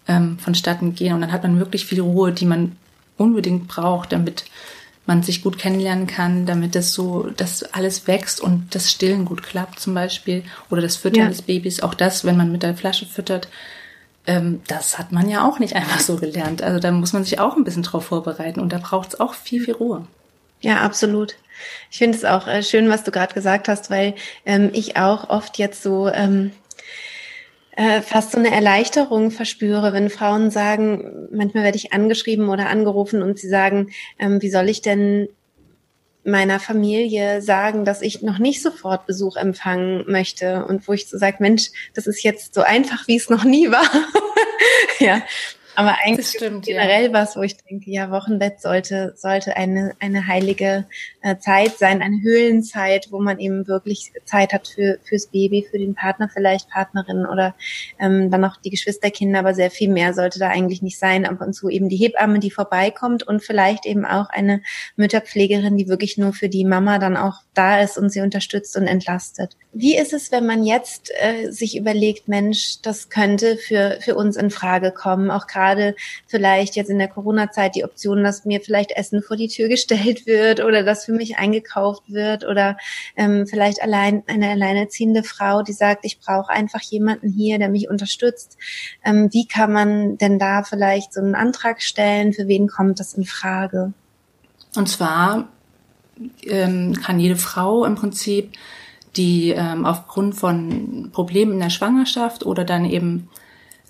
ähm, 0.08 0.38
vonstatten 0.40 0.96
gehen 0.96 1.14
und 1.14 1.22
dann 1.22 1.32
hat 1.32 1.44
man 1.44 1.60
wirklich 1.60 1.86
viel 1.86 2.02
Ruhe, 2.02 2.32
die 2.32 2.46
man 2.46 2.76
unbedingt 3.18 3.68
braucht, 3.68 4.12
damit 4.12 4.46
man 5.06 5.22
sich 5.22 5.42
gut 5.42 5.58
kennenlernen 5.58 6.08
kann, 6.08 6.46
damit 6.46 6.76
das 6.76 6.94
so, 6.94 7.30
dass 7.36 7.64
alles 7.64 8.08
wächst 8.08 8.40
und 8.40 8.74
das 8.74 8.90
Stillen 8.90 9.26
gut 9.26 9.44
klappt 9.44 9.80
zum 9.80 9.94
Beispiel 9.94 10.44
oder 10.70 10.82
das 10.82 10.96
Füttern 10.96 11.24
ja. 11.24 11.28
des 11.28 11.42
Babys. 11.42 11.82
Auch 11.82 11.94
das, 11.94 12.24
wenn 12.24 12.38
man 12.38 12.52
mit 12.52 12.64
der 12.64 12.76
Flasche 12.76 13.06
füttert, 13.06 13.50
ähm, 14.26 14.62
das 14.68 14.98
hat 14.98 15.12
man 15.12 15.30
ja 15.30 15.48
auch 15.48 15.60
nicht 15.60 15.76
einfach 15.76 16.00
so 16.00 16.16
gelernt. 16.16 16.62
Also 16.62 16.80
da 16.80 16.92
muss 16.92 17.14
man 17.14 17.26
sich 17.26 17.40
auch 17.40 17.58
ein 17.58 17.66
bisschen 17.66 17.84
drauf 17.84 18.06
vorbereiten 18.06 18.60
und 18.60 18.72
da 18.72 18.78
braucht 18.78 19.10
es 19.10 19.20
auch 19.20 19.34
viel, 19.34 19.64
viel 19.64 19.74
Ruhe. 19.74 20.08
Ja, 20.62 20.82
absolut. 20.82 21.36
Ich 21.92 21.98
finde 21.98 22.18
es 22.18 22.24
auch 22.24 22.48
äh, 22.48 22.64
schön, 22.64 22.90
was 22.90 23.04
du 23.04 23.12
gerade 23.12 23.34
gesagt 23.34 23.68
hast, 23.68 23.92
weil 23.92 24.16
ähm, 24.46 24.70
ich 24.72 24.96
auch 24.96 25.30
oft 25.30 25.58
jetzt 25.58 25.84
so 25.84 26.08
ähm, 26.08 26.52
äh, 27.76 28.02
fast 28.02 28.32
so 28.32 28.38
eine 28.38 28.52
Erleichterung 28.52 29.32
verspüre, 29.32 29.94
wenn 29.94 30.10
Frauen 30.10 30.52
sagen, 30.52 31.28
manchmal 31.32 31.64
werde 31.64 31.78
ich 31.78 31.94
angeschrieben 31.94 32.50
oder 32.50 32.70
angerufen 32.70 33.22
und 33.22 33.40
sie 33.40 33.50
sagen, 33.50 33.90
ähm, 34.20 34.42
wie 34.42 34.50
soll 34.50 34.70
ich 34.70 34.82
denn 34.82 35.28
meiner 36.24 36.60
Familie 36.60 37.42
sagen, 37.42 37.84
dass 37.84 38.02
ich 38.02 38.22
noch 38.22 38.38
nicht 38.38 38.62
sofort 38.62 39.06
Besuch 39.06 39.36
empfangen 39.36 40.06
möchte 40.08 40.66
und 40.66 40.88
wo 40.88 40.94
ich 40.94 41.08
so 41.10 41.18
sage, 41.18 41.38
Mensch, 41.40 41.72
das 41.94 42.08
ist 42.08 42.24
jetzt 42.24 42.54
so 42.54 42.62
einfach, 42.62 43.08
wie 43.08 43.18
es 43.18 43.30
noch 43.30 43.44
nie 43.44 43.70
war. 43.72 43.90
ja, 45.00 45.22
aber 45.76 45.96
eigentlich 46.06 46.28
stimmt, 46.28 46.66
generell 46.66 47.06
ja. 47.06 47.14
was, 47.14 47.36
wo 47.36 47.42
ich 47.42 47.58
denke, 47.58 47.90
ja, 47.90 48.12
Wochenbett 48.12 48.62
sollte, 48.62 49.14
sollte 49.16 49.58
eine, 49.58 49.94
eine 50.00 50.28
heilige 50.28 50.86
äh, 51.22 51.38
Zeit 51.38 51.78
sein, 51.80 52.02
eine 52.02 52.22
Höhlenzeit, 52.22 53.08
wo 53.10 53.20
man 53.20 53.40
eben 53.40 53.68
wirklich 53.68 54.12
Zeit 54.26 54.54
hat 54.54 54.68
für, 54.68 55.00
fürs 55.04 55.28
Baby, 55.28 55.66
für 55.70 55.80
den 55.80 55.96
Partner 55.96 56.30
vielleicht, 56.32 56.70
Partnerin 56.70 57.26
oder 57.26 57.56
ähm, 58.00 58.30
dann 58.30 58.42
noch 58.42 58.58
die 58.58 58.70
Geschwisterkinder, 58.70 59.40
aber 59.40 59.56
sehr 59.56 59.72
viel 59.72 59.90
mehr 59.90 60.14
sollte 60.14 60.38
da 60.38 60.50
eigentlich 60.50 60.82
nicht 60.82 61.00
sein. 61.00 61.26
Ab 61.26 61.42
und 61.42 61.54
zu 61.54 61.70
eben 61.70 61.90
die 61.90 61.98
Hebamme, 61.98 62.40
die 62.40 62.52
vorbeikommt 62.52 63.24
und 63.24 63.44
vielleicht 63.44 63.86
eben 63.86 64.06
auch 64.06 64.30
eine 64.30 64.62
Mütterpflegerin, 64.96 65.78
die 65.78 65.88
wirklich 65.88 66.18
nur 66.18 66.34
für 66.34 66.50
die 66.50 66.66
Mama 66.66 67.00
dann 67.00 67.18
auch 67.18 67.42
da 67.56 67.82
ist 67.82 67.98
und 67.98 68.12
sie 68.12 68.22
unterstützt 68.22 68.78
und 68.78 68.88
entlastet. 68.88 69.56
Wie 69.72 69.98
ist 69.98 70.14
es, 70.14 70.32
wenn 70.32 70.46
man 70.46 70.64
jetzt 70.64 71.12
äh, 71.20 71.50
sich 71.52 71.76
überlegt, 71.76 72.28
Mensch, 72.28 72.82
das 72.84 73.10
könnte 73.10 73.58
für, 73.58 73.98
für 74.02 74.16
uns 74.16 74.38
in 74.38 74.52
Frage 74.52 74.92
kommen, 74.92 75.32
auch 75.32 75.48
gerade 75.48 75.63
gerade 75.64 75.96
vielleicht 76.28 76.76
jetzt 76.76 76.90
in 76.90 77.00
der 77.00 77.08
Corona-Zeit 77.08 77.76
die 77.76 77.84
Option, 77.84 78.24
dass 78.24 78.46
mir 78.46 78.62
vielleicht 78.62 78.92
Essen 78.92 79.22
vor 79.22 79.38
die 79.38 79.48
Tür 79.48 79.70
gestellt 79.70 80.26
wird 80.26 80.64
oder 80.64 80.84
dass 80.84 81.06
für 81.06 81.14
mich 81.14 81.38
eingekauft 81.38 82.04
wird 82.08 82.46
oder 82.46 82.78
ähm, 83.16 83.48
vielleicht 83.48 83.82
allein 83.82 84.24
eine 84.28 84.50
alleinerziehende 84.50 85.24
Frau, 85.24 85.64
die 85.64 85.74
sagt, 85.74 86.06
ich 86.06 86.20
brauche 86.20 86.50
einfach 86.50 86.82
jemanden 86.82 87.30
hier, 87.30 87.60
der 87.60 87.70
mich 87.70 87.90
unterstützt. 87.90 88.58
Ähm, 89.04 89.30
wie 89.32 89.48
kann 89.48 89.72
man 89.72 90.18
denn 90.18 90.40
da 90.40 90.64
vielleicht 90.64 91.14
so 91.14 91.22
einen 91.22 91.36
Antrag 91.36 91.82
stellen? 91.82 92.34
Für 92.34 92.48
wen 92.48 92.68
kommt 92.68 93.00
das 93.00 93.14
in 93.14 93.26
Frage? 93.26 93.94
Und 94.76 94.90
zwar 94.90 95.50
ähm, 96.44 96.94
kann 96.94 97.20
jede 97.20 97.36
Frau 97.36 97.86
im 97.86 97.96
Prinzip, 97.96 98.52
die 99.16 99.52
ähm, 99.52 99.86
aufgrund 99.86 100.36
von 100.36 101.10
Problemen 101.12 101.54
in 101.54 101.60
der 101.60 101.70
Schwangerschaft 101.70 102.46
oder 102.46 102.64
dann 102.64 102.86
eben 102.86 103.30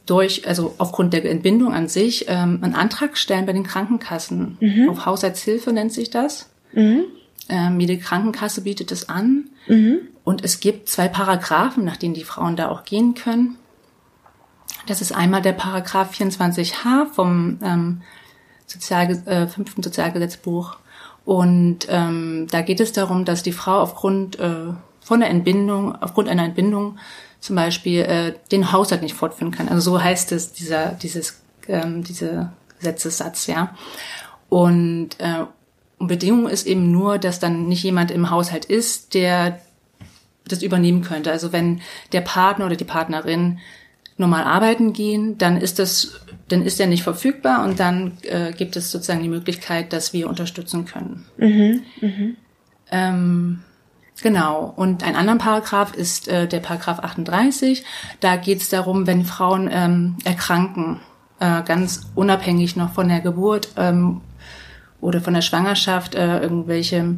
durch, 0.06 0.48
also 0.48 0.76
aufgrund 0.78 1.14
der 1.14 1.30
Entbindung 1.30 1.74
an 1.74 1.88
sich, 1.88 2.26
ähm, 2.28 2.60
einen 2.62 2.76
Antrag 2.76 3.18
stellen 3.18 3.46
bei 3.46 3.54
den 3.54 3.64
Krankenkassen. 3.64 4.58
Mhm. 4.60 4.90
Auf 4.90 5.06
Haushaltshilfe 5.06 5.72
nennt 5.72 5.94
sich 5.94 6.10
das. 6.10 6.50
Mhm. 6.74 7.06
Ähm, 7.50 7.80
jede 7.80 7.98
Krankenkasse 7.98 8.62
bietet 8.62 8.92
es 8.92 9.10
an. 9.10 9.50
Mhm. 9.68 10.00
Und 10.24 10.44
es 10.44 10.60
gibt 10.60 10.90
zwei 10.90 11.08
Paragraphen, 11.08 11.86
nach 11.86 11.98
denen 11.98 12.14
die 12.14 12.24
Frauen 12.24 12.56
da 12.56 12.70
auch 12.70 12.84
gehen 12.84 13.14
können. 13.14 13.58
Das 14.88 15.02
ist 15.02 15.14
einmal 15.14 15.42
der 15.42 15.54
Paragraph 15.54 16.14
24h 16.14 17.14
vom 17.14 17.60
ähm, 17.64 18.02
Sozial, 18.66 19.12
äh, 19.26 19.48
fünften 19.48 19.84
Sozialgesetzbuch. 19.84 20.78
Und 21.26 21.88
ähm, 21.90 22.48
da 22.52 22.62
geht 22.62 22.82
es 22.82 22.92
darum, 22.92 23.24
dass 23.24 23.44
die 23.44 23.54
Frau 23.54 23.80
aufgrund 23.80 24.40
äh, 24.40 24.74
von 25.00 25.20
der 25.20 25.30
Entbindung, 25.30 25.96
aufgrund 26.02 26.28
einer 26.28 26.44
Entbindung 26.44 26.98
zum 27.44 27.58
Beispiel 27.58 28.00
äh, 28.04 28.34
den 28.54 28.72
Haushalt 28.72 29.02
nicht 29.02 29.16
fortführen 29.16 29.52
kann. 29.52 29.68
Also 29.68 29.92
so 29.92 30.02
heißt 30.02 30.32
es 30.32 30.54
dieser 30.54 30.94
dieses 30.94 31.42
ähm, 31.68 32.02
diese 32.02 32.54
Gesetzessatz, 32.80 33.48
ja. 33.48 33.76
Und 34.48 35.20
äh, 35.20 35.44
Bedingung 36.00 36.48
ist 36.48 36.66
eben 36.66 36.92
nur, 36.92 37.18
dass 37.18 37.40
dann 37.40 37.68
nicht 37.68 37.84
jemand 37.84 38.12
im 38.12 38.30
Haushalt 38.30 38.64
ist, 38.64 39.14
der 39.14 39.60
das 40.48 40.64
übernehmen 40.64 41.02
könnte. 41.02 41.32
Also 41.32 41.52
wenn 41.52 41.82
der 42.14 42.22
Partner 42.22 42.66
oder 42.66 42.78
die 42.78 42.86
Partnerin 42.86 43.60
normal 44.18 44.44
arbeiten 44.44 44.94
gehen, 44.94 45.38
dann 45.38 45.58
ist 45.58 45.80
das, 45.80 46.22
dann 46.48 46.62
ist 46.62 46.80
er 46.80 46.88
nicht 46.88 47.04
verfügbar 47.04 47.66
und 47.66 47.80
dann 47.80 48.18
äh, 48.22 48.54
gibt 48.54 48.78
es 48.78 48.90
sozusagen 48.90 49.24
die 49.24 49.30
Möglichkeit, 49.30 49.92
dass 49.92 50.14
wir 50.14 50.30
unterstützen 50.30 50.86
können. 50.86 51.26
Mhm, 51.38 51.82
mh. 52.00 52.34
ähm, 52.92 53.64
Genau. 54.24 54.72
Und 54.78 55.04
ein 55.04 55.18
anderer 55.18 55.38
Paragraph 55.38 55.94
ist 55.94 56.30
äh, 56.30 56.48
der 56.48 56.62
Paragraph 56.62 57.00
38. 57.00 57.84
Da 58.22 58.38
geht 58.38 58.62
es 58.62 58.70
darum, 58.70 59.06
wenn 59.06 59.26
Frauen 59.26 59.70
ähm, 59.70 60.16
erkranken, 60.24 61.02
äh, 61.42 61.62
ganz 61.64 62.08
unabhängig 62.16 62.78
noch 62.78 62.94
von 62.94 63.10
der 63.10 63.20
Geburt 63.20 63.74
ähm, 63.76 64.22
oder 65.02 65.20
von 65.20 65.34
der 65.34 65.42
Schwangerschaft 65.42 66.16
äh, 66.16 66.40
irgendwelche 66.40 67.18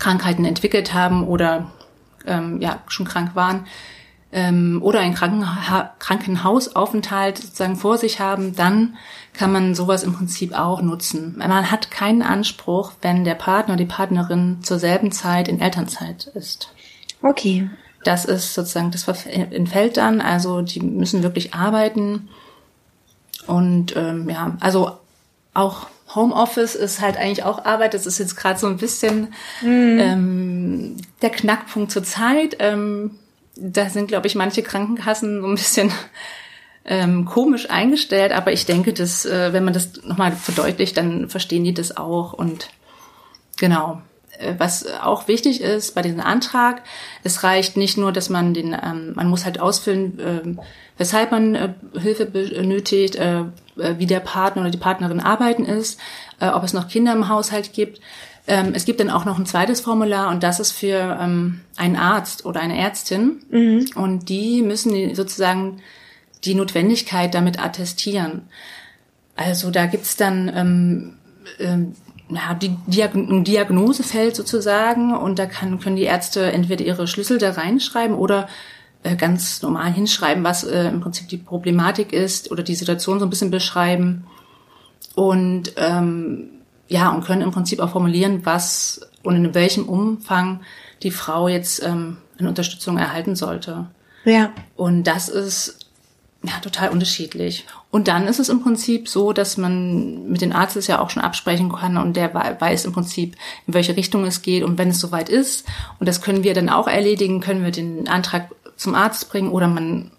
Krankheiten 0.00 0.44
entwickelt 0.44 0.94
haben 0.94 1.22
oder 1.28 1.70
ähm, 2.26 2.60
ja 2.60 2.80
schon 2.88 3.06
krank 3.06 3.36
waren 3.36 3.66
ähm, 4.32 4.80
oder 4.82 5.00
einen 5.00 5.14
Krankenha 5.14 5.94
Krankenhausaufenthalt 5.98 7.38
sozusagen 7.38 7.76
vor 7.76 7.98
sich 7.98 8.20
haben, 8.20 8.54
dann 8.54 8.96
kann 9.32 9.52
man 9.52 9.74
sowas 9.74 10.02
im 10.02 10.12
Prinzip 10.12 10.52
auch 10.52 10.82
nutzen. 10.82 11.34
Man 11.38 11.70
hat 11.70 11.90
keinen 11.90 12.22
Anspruch, 12.22 12.92
wenn 13.02 13.24
der 13.24 13.34
Partner 13.34 13.74
oder 13.74 13.84
die 13.84 13.90
Partnerin 13.90 14.58
zur 14.62 14.78
selben 14.78 15.12
Zeit 15.12 15.48
in 15.48 15.60
Elternzeit 15.60 16.26
ist. 16.34 16.72
Okay. 17.22 17.68
Das 18.04 18.24
ist 18.24 18.54
sozusagen, 18.54 18.90
das 18.90 19.06
entfällt 19.26 19.96
dann, 19.98 20.20
also 20.20 20.62
die 20.62 20.80
müssen 20.80 21.22
wirklich 21.22 21.52
arbeiten. 21.52 22.28
Und 23.46 23.94
ähm, 23.96 24.28
ja, 24.30 24.56
also 24.60 24.92
auch 25.52 25.86
Homeoffice 26.14 26.74
ist 26.74 27.00
halt 27.00 27.16
eigentlich 27.16 27.44
auch 27.44 27.64
Arbeit. 27.64 27.94
Das 27.94 28.06
ist 28.06 28.18
jetzt 28.18 28.36
gerade 28.36 28.58
so 28.58 28.66
ein 28.66 28.78
bisschen 28.78 29.34
mhm. 29.60 29.98
ähm, 30.00 30.96
der 31.20 31.30
Knackpunkt 31.30 31.92
zur 31.92 32.02
Zeit. 32.02 32.56
Ähm, 32.58 33.18
da 33.60 33.88
sind, 33.90 34.08
glaube 34.08 34.26
ich, 34.26 34.34
manche 34.34 34.62
Krankenkassen 34.62 35.42
so 35.42 35.46
ein 35.46 35.54
bisschen 35.54 35.92
ähm, 36.84 37.26
komisch 37.26 37.68
eingestellt, 37.70 38.32
aber 38.32 38.52
ich 38.52 38.66
denke, 38.66 38.92
dass 38.92 39.26
äh, 39.26 39.52
wenn 39.52 39.64
man 39.64 39.74
das 39.74 40.02
nochmal 40.02 40.32
verdeutlicht, 40.32 40.96
dann 40.96 41.28
verstehen 41.28 41.64
die 41.64 41.74
das 41.74 41.96
auch 41.96 42.32
und 42.32 42.68
Genau. 43.60 44.00
Äh, 44.38 44.54
was 44.58 44.86
auch 45.02 45.28
wichtig 45.28 45.60
ist 45.60 45.94
bei 45.94 46.02
diesem 46.02 46.20
Antrag, 46.20 46.82
es 47.22 47.44
reicht 47.44 47.76
nicht 47.76 47.96
nur, 47.98 48.10
dass 48.10 48.30
man 48.30 48.54
den, 48.54 48.72
ähm, 48.72 49.12
man 49.14 49.28
muss 49.28 49.44
halt 49.44 49.60
ausfüllen, 49.60 50.18
äh, 50.18 50.64
weshalb 50.96 51.30
man 51.30 51.54
äh, 51.54 51.74
Hilfe 51.98 52.26
benötigt, 52.26 53.16
äh, 53.16 53.40
äh, 53.40 53.98
wie 53.98 54.06
der 54.06 54.20
Partner 54.20 54.62
oder 54.62 54.70
die 54.70 54.78
Partnerin 54.78 55.20
arbeiten 55.20 55.64
ist, 55.64 56.00
äh, 56.40 56.48
ob 56.48 56.64
es 56.64 56.72
noch 56.72 56.88
Kinder 56.88 57.12
im 57.12 57.28
Haushalt 57.28 57.72
gibt. 57.74 58.00
Ähm, 58.46 58.72
es 58.74 58.84
gibt 58.84 59.00
dann 59.00 59.10
auch 59.10 59.24
noch 59.24 59.38
ein 59.38 59.46
zweites 59.46 59.80
Formular 59.80 60.30
und 60.30 60.42
das 60.42 60.60
ist 60.60 60.72
für 60.72 61.18
ähm, 61.20 61.60
einen 61.76 61.96
Arzt 61.96 62.44
oder 62.44 62.60
eine 62.60 62.78
Ärztin. 62.78 63.40
Mhm. 63.50 63.86
Und 63.94 64.28
die 64.28 64.62
müssen 64.62 65.14
sozusagen 65.14 65.80
die 66.44 66.54
Notwendigkeit 66.54 67.34
damit 67.34 67.62
attestieren. 67.62 68.42
Also 69.36 69.70
da 69.70 69.86
gibt's 69.86 70.16
dann 70.16 70.50
ähm, 70.54 71.14
ähm, 71.58 71.94
ja, 72.28 72.54
die 72.54 72.76
Diag 72.86 73.14
ein 73.14 73.44
Diagnosefeld 73.44 74.36
sozusagen 74.36 75.14
und 75.14 75.38
da 75.38 75.46
kann, 75.46 75.80
können 75.80 75.96
die 75.96 76.04
Ärzte 76.04 76.52
entweder 76.52 76.84
ihre 76.84 77.06
Schlüssel 77.06 77.38
da 77.38 77.52
reinschreiben 77.52 78.16
oder 78.16 78.48
äh, 79.02 79.16
ganz 79.16 79.62
normal 79.62 79.92
hinschreiben, 79.92 80.44
was 80.44 80.64
äh, 80.64 80.88
im 80.88 81.00
Prinzip 81.00 81.28
die 81.28 81.38
Problematik 81.38 82.12
ist 82.12 82.50
oder 82.50 82.62
die 82.62 82.74
Situation 82.74 83.18
so 83.18 83.26
ein 83.26 83.30
bisschen 83.30 83.50
beschreiben 83.50 84.26
und 85.14 85.72
ähm, 85.76 86.50
ja 86.90 87.08
und 87.10 87.24
können 87.24 87.42
im 87.42 87.52
Prinzip 87.52 87.80
auch 87.80 87.90
formulieren, 87.90 88.44
was 88.44 89.00
und 89.22 89.36
in 89.36 89.54
welchem 89.54 89.88
Umfang 89.88 90.60
die 91.02 91.10
Frau 91.10 91.48
jetzt 91.48 91.82
ähm, 91.82 92.18
eine 92.38 92.48
Unterstützung 92.48 92.98
erhalten 92.98 93.36
sollte. 93.36 93.86
Ja. 94.24 94.52
Und 94.76 95.04
das 95.04 95.28
ist 95.28 95.86
ja, 96.42 96.58
total 96.62 96.88
unterschiedlich. 96.88 97.66
Und 97.90 98.08
dann 98.08 98.26
ist 98.26 98.38
es 98.38 98.48
im 98.48 98.62
Prinzip 98.62 99.08
so, 99.08 99.32
dass 99.32 99.58
man 99.58 100.28
mit 100.28 100.40
den 100.40 100.52
Arzt 100.52 100.76
es 100.76 100.86
ja 100.86 100.98
auch 101.00 101.10
schon 101.10 101.22
absprechen 101.22 101.70
kann 101.70 101.98
und 101.98 102.16
der 102.16 102.32
weiß 102.34 102.86
im 102.86 102.92
Prinzip, 102.92 103.36
in 103.66 103.74
welche 103.74 103.96
Richtung 103.96 104.24
es 104.24 104.40
geht. 104.40 104.64
Und 104.64 104.78
wenn 104.78 104.88
es 104.88 105.00
soweit 105.00 105.28
ist, 105.28 105.66
und 105.98 106.08
das 106.08 106.22
können 106.22 106.42
wir 106.42 106.54
dann 106.54 106.70
auch 106.70 106.88
erledigen, 106.88 107.40
können 107.40 107.62
wir 107.62 107.72
den 107.72 108.08
Antrag 108.08 108.50
zum 108.76 108.94
Arzt 108.94 109.30
bringen 109.30 109.50
oder 109.50 109.68
man 109.68 110.10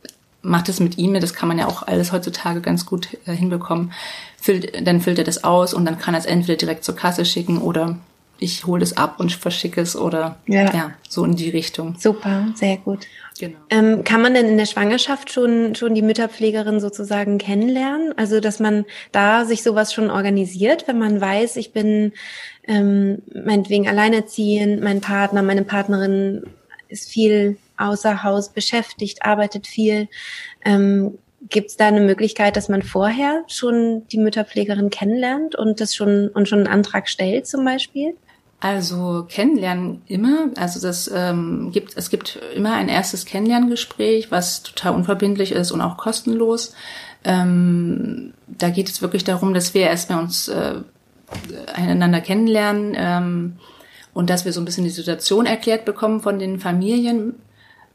macht 0.44 0.70
es 0.70 0.80
mit 0.80 0.98
E-Mail, 1.00 1.22
das 1.22 1.34
kann 1.34 1.48
man 1.48 1.58
ja 1.58 1.68
auch 1.68 1.84
alles 1.84 2.12
heutzutage 2.12 2.62
ganz 2.62 2.86
gut 2.86 3.18
äh, 3.26 3.34
hinbekommen. 3.34 3.92
Dann 4.84 5.02
füllt 5.02 5.20
er 5.20 5.24
das 5.24 5.44
aus 5.44 5.74
und 5.74 5.86
dann 5.86 5.98
kann 5.98 6.14
er 6.14 6.20
es 6.20 6.26
entweder 6.26 6.58
direkt 6.58 6.84
zur 6.84 6.96
Kasse 6.96 7.26
schicken 7.26 7.62
oder 7.62 7.98
ich 8.42 8.66
hole 8.66 8.82
es 8.82 8.98
ab 8.98 9.20
und 9.20 9.32
verschicke 9.32 9.82
es 9.82 9.96
oder 9.96 10.40
ja. 10.48 10.74
ja, 10.74 10.92
so 11.08 11.24
in 11.24 11.36
die 11.36 11.52
Richtung. 11.52 11.96
Super, 12.00 12.48
sehr 12.56 12.78
gut. 12.78 13.06
Genau. 13.40 13.58
Ähm, 13.70 14.04
kann 14.04 14.22
man 14.22 14.34
denn 14.34 14.48
in 14.48 14.58
der 14.58 14.66
Schwangerschaft 14.66 15.32
schon, 15.32 15.76
schon 15.76 15.94
die 15.94 16.02
Mütterpflegerin 16.02 16.80
sozusagen 16.80 17.38
kennenlernen? 17.38 18.14
Also, 18.18 18.40
dass 18.40 18.60
man 18.60 18.86
da 19.12 19.46
sich 19.46 19.62
sowas 19.62 19.94
schon 19.94 20.10
organisiert, 20.10 20.88
wenn 20.88 20.98
man 20.98 21.22
weiß, 21.22 21.56
ich 21.58 21.72
bin 21.72 22.14
ähm, 22.68 23.22
meinetwegen 23.32 23.88
alleinerziehend, 23.88 24.82
mein 24.82 25.02
Partner, 25.02 25.44
meine 25.44 25.64
Partnerin 25.64 26.44
ist 26.90 27.10
viel 27.10 27.58
außer 27.78 28.24
Haus 28.24 28.50
beschäftigt, 28.50 29.24
arbeitet 29.24 29.68
viel. 29.68 30.08
Ähm, 30.66 31.20
Gibt 31.50 31.70
es 31.72 31.78
da 31.78 31.88
eine 31.88 32.02
Möglichkeit, 32.02 32.56
dass 32.56 32.70
man 32.70 32.84
vorher 32.84 33.44
schon 33.48 34.08
die 34.12 34.18
Mütterpflegerin 34.18 34.90
kennenlernt 34.90 35.56
und 35.56 35.82
das 35.82 35.96
schon 35.96 36.30
und 36.30 36.48
schon 36.48 36.60
einen 36.60 36.68
Antrag 36.68 37.10
stellt 37.10 37.48
zum 37.48 37.66
Beispiel? 37.66 38.16
Also 38.60 39.26
kennenlernen 39.28 40.04
immer. 40.06 40.50
Also 40.56 40.80
das 40.80 41.10
ähm, 41.14 41.72
gibt 41.72 41.98
es 41.98 42.12
gibt 42.12 42.40
immer 42.56 42.74
ein 42.74 42.90
erstes 42.90 43.26
Kennenlerngespräch, 43.26 44.30
was 44.30 44.62
total 44.62 44.94
unverbindlich 44.94 45.52
ist 45.52 45.72
und 45.72 45.82
auch 45.82 45.98
kostenlos. 45.98 46.76
Ähm, 47.24 48.34
da 48.48 48.70
geht 48.70 48.88
es 48.88 49.02
wirklich 49.02 49.24
darum, 49.24 49.56
dass 49.56 49.74
wir 49.74 49.82
erstmal 49.82 50.20
uns 50.22 50.48
äh, 50.48 50.76
einander 51.74 52.22
kennenlernen 52.22 52.94
ähm, 52.96 53.54
und 54.14 54.30
dass 54.30 54.46
wir 54.46 54.54
so 54.54 54.62
ein 54.62 54.66
bisschen 54.66 54.84
die 54.84 54.92
Situation 54.92 55.48
erklärt 55.48 55.84
bekommen 55.86 56.20
von 56.20 56.38
den 56.38 56.60
Familien. 56.60 57.36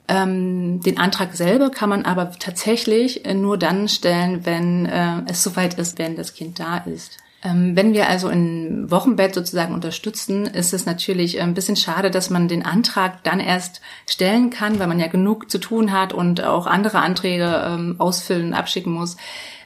Ähm, 0.08 0.80
den 0.82 0.98
Antrag 0.98 1.34
selber 1.34 1.70
kann 1.70 1.88
man 1.88 2.04
aber 2.04 2.30
tatsächlich 2.32 3.22
nur 3.34 3.58
dann 3.58 3.88
stellen, 3.88 4.46
wenn 4.46 4.86
äh, 4.86 5.22
es 5.26 5.42
soweit 5.42 5.74
ist, 5.74 5.98
wenn 5.98 6.16
das 6.16 6.34
Kind 6.34 6.60
da 6.60 6.78
ist. 6.78 7.18
Ähm, 7.42 7.76
wenn 7.76 7.92
wir 7.92 8.08
also 8.08 8.28
im 8.28 8.90
Wochenbett 8.90 9.34
sozusagen 9.34 9.74
unterstützen, 9.74 10.46
ist 10.46 10.72
es 10.72 10.86
natürlich 10.86 11.40
ein 11.40 11.54
bisschen 11.54 11.76
schade, 11.76 12.10
dass 12.10 12.30
man 12.30 12.48
den 12.48 12.64
Antrag 12.64 13.22
dann 13.24 13.40
erst 13.40 13.80
stellen 14.08 14.50
kann, 14.50 14.78
weil 14.78 14.86
man 14.86 14.98
ja 14.98 15.06
genug 15.06 15.50
zu 15.50 15.58
tun 15.58 15.92
hat 15.92 16.12
und 16.12 16.42
auch 16.42 16.66
andere 16.66 16.98
Anträge 16.98 17.62
ähm, 17.66 17.96
ausfüllen, 17.98 18.54
abschicken 18.54 18.92
muss. 18.92 19.16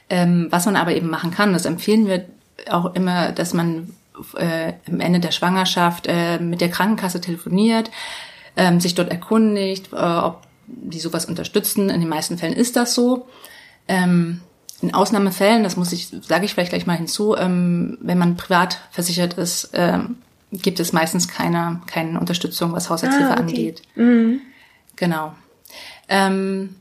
Ähm, 0.09 0.47
was 0.49 0.65
man 0.65 0.75
aber 0.75 0.95
eben 0.95 1.09
machen 1.09 1.31
kann, 1.31 1.53
das 1.53 1.65
empfehlen 1.65 2.07
wir 2.07 2.25
auch 2.69 2.93
immer, 2.93 3.31
dass 3.31 3.53
man 3.53 3.93
äh, 4.35 4.73
am 4.87 4.99
Ende 4.99 5.19
der 5.19 5.31
Schwangerschaft 5.31 6.05
äh, 6.07 6.39
mit 6.39 6.61
der 6.61 6.69
Krankenkasse 6.69 7.21
telefoniert, 7.21 7.89
ähm, 8.55 8.79
sich 8.79 8.95
dort 8.95 9.09
erkundigt, 9.09 9.93
äh, 9.93 9.95
ob 9.95 10.41
die 10.67 10.99
sowas 10.99 11.25
unterstützen. 11.25 11.89
In 11.89 11.99
den 11.99 12.09
meisten 12.09 12.37
Fällen 12.37 12.53
ist 12.53 12.75
das 12.75 12.93
so. 12.93 13.27
Ähm, 13.87 14.41
in 14.81 14.93
Ausnahmefällen, 14.93 15.63
das 15.63 15.77
muss 15.77 15.91
ich, 15.91 16.07
sage 16.21 16.45
ich 16.45 16.53
vielleicht 16.53 16.71
gleich 16.71 16.87
mal 16.87 16.97
hinzu, 16.97 17.35
ähm, 17.35 17.97
wenn 18.01 18.17
man 18.17 18.35
privat 18.35 18.79
versichert 18.91 19.35
ist, 19.35 19.71
ähm, 19.73 20.17
gibt 20.51 20.79
es 20.79 20.91
meistens 20.91 21.27
keine, 21.27 21.81
keine 21.87 22.19
Unterstützung, 22.19 22.73
was 22.73 22.89
Haushaltshilfe 22.89 23.29
ah, 23.29 23.33
okay. 23.33 23.41
angeht. 23.41 23.81
Mhm. 23.95 24.41
Genau. 24.95 25.33
Ähm, 26.09 26.75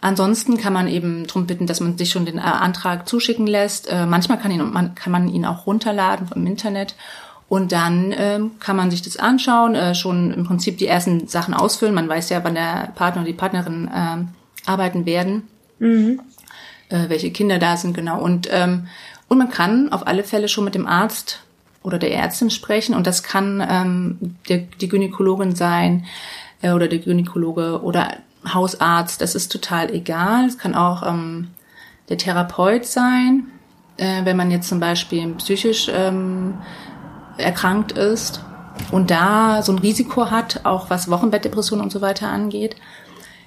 ansonsten 0.00 0.58
kann 0.58 0.72
man 0.72 0.88
eben 0.88 1.26
darum 1.26 1.46
bitten, 1.46 1.66
dass 1.66 1.80
man 1.80 1.96
sich 1.96 2.10
schon 2.10 2.26
den 2.26 2.38
äh, 2.38 2.42
Antrag 2.42 3.08
zuschicken 3.08 3.46
lässt. 3.46 3.90
Äh, 3.90 4.06
manchmal 4.06 4.38
kann, 4.38 4.50
ihn, 4.50 4.70
man, 4.70 4.94
kann 4.94 5.12
man 5.12 5.28
ihn 5.28 5.44
auch 5.44 5.66
runterladen 5.66 6.26
vom 6.26 6.46
Internet. 6.46 6.96
Und 7.48 7.72
dann 7.72 8.14
ähm, 8.16 8.52
kann 8.60 8.76
man 8.76 8.90
sich 8.90 9.00
das 9.00 9.16
anschauen, 9.16 9.74
äh, 9.74 9.94
schon 9.94 10.32
im 10.34 10.44
Prinzip 10.44 10.76
die 10.76 10.86
ersten 10.86 11.28
Sachen 11.28 11.54
ausfüllen. 11.54 11.94
Man 11.94 12.08
weiß 12.08 12.28
ja, 12.28 12.44
wann 12.44 12.54
der 12.54 12.92
Partner 12.94 13.22
oder 13.22 13.30
die 13.30 13.36
Partnerin 13.36 13.90
ähm, 13.94 14.28
arbeiten 14.66 15.06
werden. 15.06 15.48
Mhm 15.78 16.20
äh, 16.88 17.08
welche 17.08 17.30
Kinder 17.30 17.58
da 17.58 17.76
sind, 17.76 17.94
genau. 17.94 18.20
Und, 18.20 18.48
ähm, 18.50 18.88
und 19.28 19.38
man 19.38 19.50
kann 19.50 19.92
auf 19.92 20.06
alle 20.06 20.24
Fälle 20.24 20.48
schon 20.48 20.64
mit 20.64 20.74
dem 20.74 20.86
Arzt 20.86 21.42
oder 21.82 21.98
der 21.98 22.12
Ärztin 22.14 22.50
sprechen 22.50 22.94
und 22.94 23.06
das 23.06 23.22
kann 23.22 23.64
ähm, 23.68 24.36
der, 24.48 24.58
die 24.58 24.88
Gynäkologin 24.88 25.54
sein 25.54 26.06
äh, 26.62 26.72
oder 26.72 26.88
der 26.88 26.98
Gynäkologe 26.98 27.82
oder 27.82 28.16
Hausarzt, 28.52 29.20
das 29.20 29.34
ist 29.34 29.52
total 29.52 29.92
egal. 29.92 30.46
Es 30.46 30.58
kann 30.58 30.74
auch 30.74 31.02
ähm, 31.06 31.48
der 32.08 32.18
Therapeut 32.18 32.86
sein, 32.86 33.46
äh, 33.96 34.24
wenn 34.24 34.36
man 34.36 34.50
jetzt 34.50 34.68
zum 34.68 34.80
Beispiel 34.80 35.34
psychisch 35.34 35.90
ähm, 35.92 36.54
erkrankt 37.38 37.92
ist 37.92 38.40
und 38.92 39.10
da 39.10 39.62
so 39.62 39.72
ein 39.72 39.78
Risiko 39.78 40.30
hat, 40.30 40.60
auch 40.64 40.90
was 40.90 41.10
Wochenbettdepression 41.10 41.80
und 41.80 41.90
so 41.90 42.00
weiter 42.00 42.28
angeht. 42.28 42.76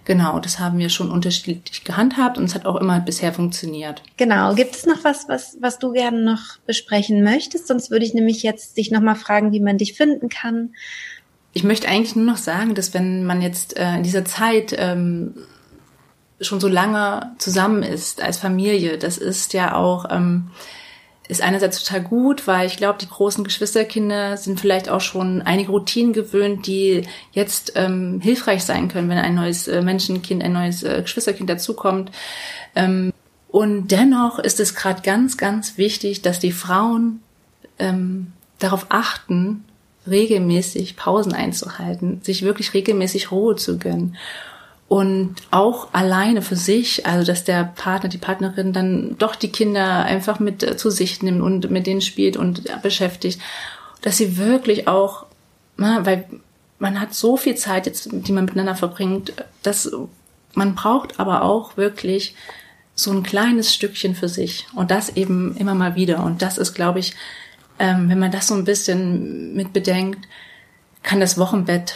Genau, 0.06 0.40
das 0.40 0.60
haben 0.60 0.80
wir 0.80 0.90
schon 0.90 1.12
unterschiedlich 1.12 1.84
gehandhabt 1.84 2.38
und 2.38 2.46
es 2.46 2.56
hat 2.56 2.66
auch 2.66 2.76
immer 2.76 3.00
bisher 3.00 3.34
funktioniert. 3.34 4.02
Genau. 4.18 4.56
Gibt 4.56 4.76
es 4.76 4.86
noch 4.86 5.04
was, 5.04 5.30
was, 5.30 5.58
was 5.62 5.78
du 5.78 5.92
gerne 5.92 6.24
noch 6.24 6.58
besprechen 6.66 7.24
möchtest? 7.24 7.68
Sonst 7.68 7.92
würde 7.92 8.06
ich 8.06 8.14
nämlich 8.14 8.42
jetzt 8.42 8.78
dich 8.78 8.90
nochmal 8.90 9.16
fragen, 9.16 9.52
wie 9.52 9.60
man 9.60 9.78
dich 9.78 9.94
finden 9.94 10.28
kann. 10.28 10.74
Ich 11.54 11.64
möchte 11.64 11.88
eigentlich 11.88 12.16
nur 12.16 12.26
noch 12.26 12.38
sagen, 12.38 12.74
dass 12.74 12.94
wenn 12.94 13.26
man 13.26 13.42
jetzt 13.42 13.78
äh, 13.78 13.96
in 13.96 14.04
dieser 14.04 14.26
Zeit 14.26 14.74
ähm, 14.78 15.36
schon 16.40 16.60
so 16.60 16.68
lange 16.68 17.34
zusammen 17.38 17.84
ist 17.84 18.24
als 18.24 18.38
Familie, 18.38 18.98
das 18.98 19.18
ist 19.18 19.54
ja 19.54 19.76
auch 19.76 20.06
ähm, 20.10 20.50
ist 21.32 21.42
einerseits 21.42 21.82
total 21.82 22.02
gut, 22.02 22.46
weil 22.46 22.68
ich 22.68 22.76
glaube, 22.76 23.00
die 23.00 23.08
großen 23.08 23.46
Geschwisterkinder 23.46 24.36
sind 24.36 24.60
vielleicht 24.60 24.90
auch 24.90 25.00
schon 25.00 25.42
einige 25.42 25.72
Routinen 25.72 26.12
gewöhnt, 26.12 26.68
die 26.68 27.08
jetzt 27.32 27.72
ähm, 27.76 28.20
hilfreich 28.20 28.66
sein 28.66 28.90
können, 28.90 29.08
wenn 29.08 29.18
ein 29.18 29.36
neues 29.36 29.70
äh, 29.70 29.82
Menschenkind, 29.82 30.44
ein 30.44 30.52
neues 30.52 30.84
äh, 30.84 31.02
Geschwisterkind 31.02 31.50
dazukommt. 31.50 32.12
Ähm, 32.76 33.14
und 33.48 33.88
dennoch 33.88 34.40
ist 34.40 34.60
es 34.60 34.76
gerade 34.76 35.04
ganz, 35.04 35.38
ganz 35.38 35.78
wichtig, 35.78 36.22
dass 36.22 36.40
die 36.40 36.52
Frauen 36.52 37.22
ähm, 37.80 38.34
darauf 38.60 38.88
achten, 38.90 39.64
regelmäßig 40.06 40.98
Pausen 40.98 41.34
einzuhalten, 41.34 42.20
sich 42.24 42.42
wirklich 42.42 42.74
regelmäßig 42.74 43.32
Ruhe 43.32 43.56
zu 43.56 43.78
gönnen 43.80 44.18
und 44.92 45.36
auch 45.52 45.88
alleine 45.94 46.42
für 46.42 46.58
sich, 46.58 47.06
also 47.06 47.26
dass 47.26 47.46
der 47.46 47.64
Partner, 47.64 48.10
die 48.10 48.18
Partnerin 48.18 48.74
dann 48.74 49.16
doch 49.18 49.38
die 49.38 49.48
Kinder 49.48 50.04
einfach 50.04 50.42
mit 50.42 50.64
äh, 50.64 50.76
zu 50.76 50.90
sich 50.90 51.24
nimmt 51.24 51.42
und 51.42 51.72
mit 51.72 51.88
denen 51.88 52.02
spielt 52.02 52.36
und 52.36 52.66
beschäftigt, 52.82 53.40
dass 54.02 54.18
sie 54.18 54.36
wirklich 54.36 54.90
auch, 54.90 55.28
na, 55.78 56.06
weil 56.06 56.26
man 56.78 57.00
hat 57.00 57.14
so 57.14 57.38
viel 57.38 57.56
Zeit 57.56 57.86
jetzt, 57.86 58.10
die 58.12 58.34
man 58.34 58.44
miteinander 58.44 58.76
verbringt, 58.76 59.32
dass 59.64 59.90
man 60.56 60.76
braucht 60.76 61.22
aber 61.22 61.44
auch 61.44 61.78
wirklich 61.78 62.36
so 62.94 63.12
ein 63.12 63.24
kleines 63.24 63.74
Stückchen 63.74 64.14
für 64.14 64.28
sich 64.28 64.68
und 64.76 64.92
das 64.92 65.16
eben 65.16 65.56
immer 65.56 65.74
mal 65.74 65.96
wieder. 65.96 66.22
Und 66.22 66.42
das 66.42 66.58
ist, 66.58 66.74
glaube 66.74 67.00
ich, 67.00 67.14
ähm, 67.80 68.10
wenn 68.10 68.20
man 68.20 68.32
das 68.32 68.48
so 68.48 68.56
ein 68.56 68.66
bisschen 68.66 69.56
mit 69.56 69.72
bedenkt, 69.72 70.28
kann 71.02 71.22
das 71.22 71.38
Wochenbett 71.38 71.96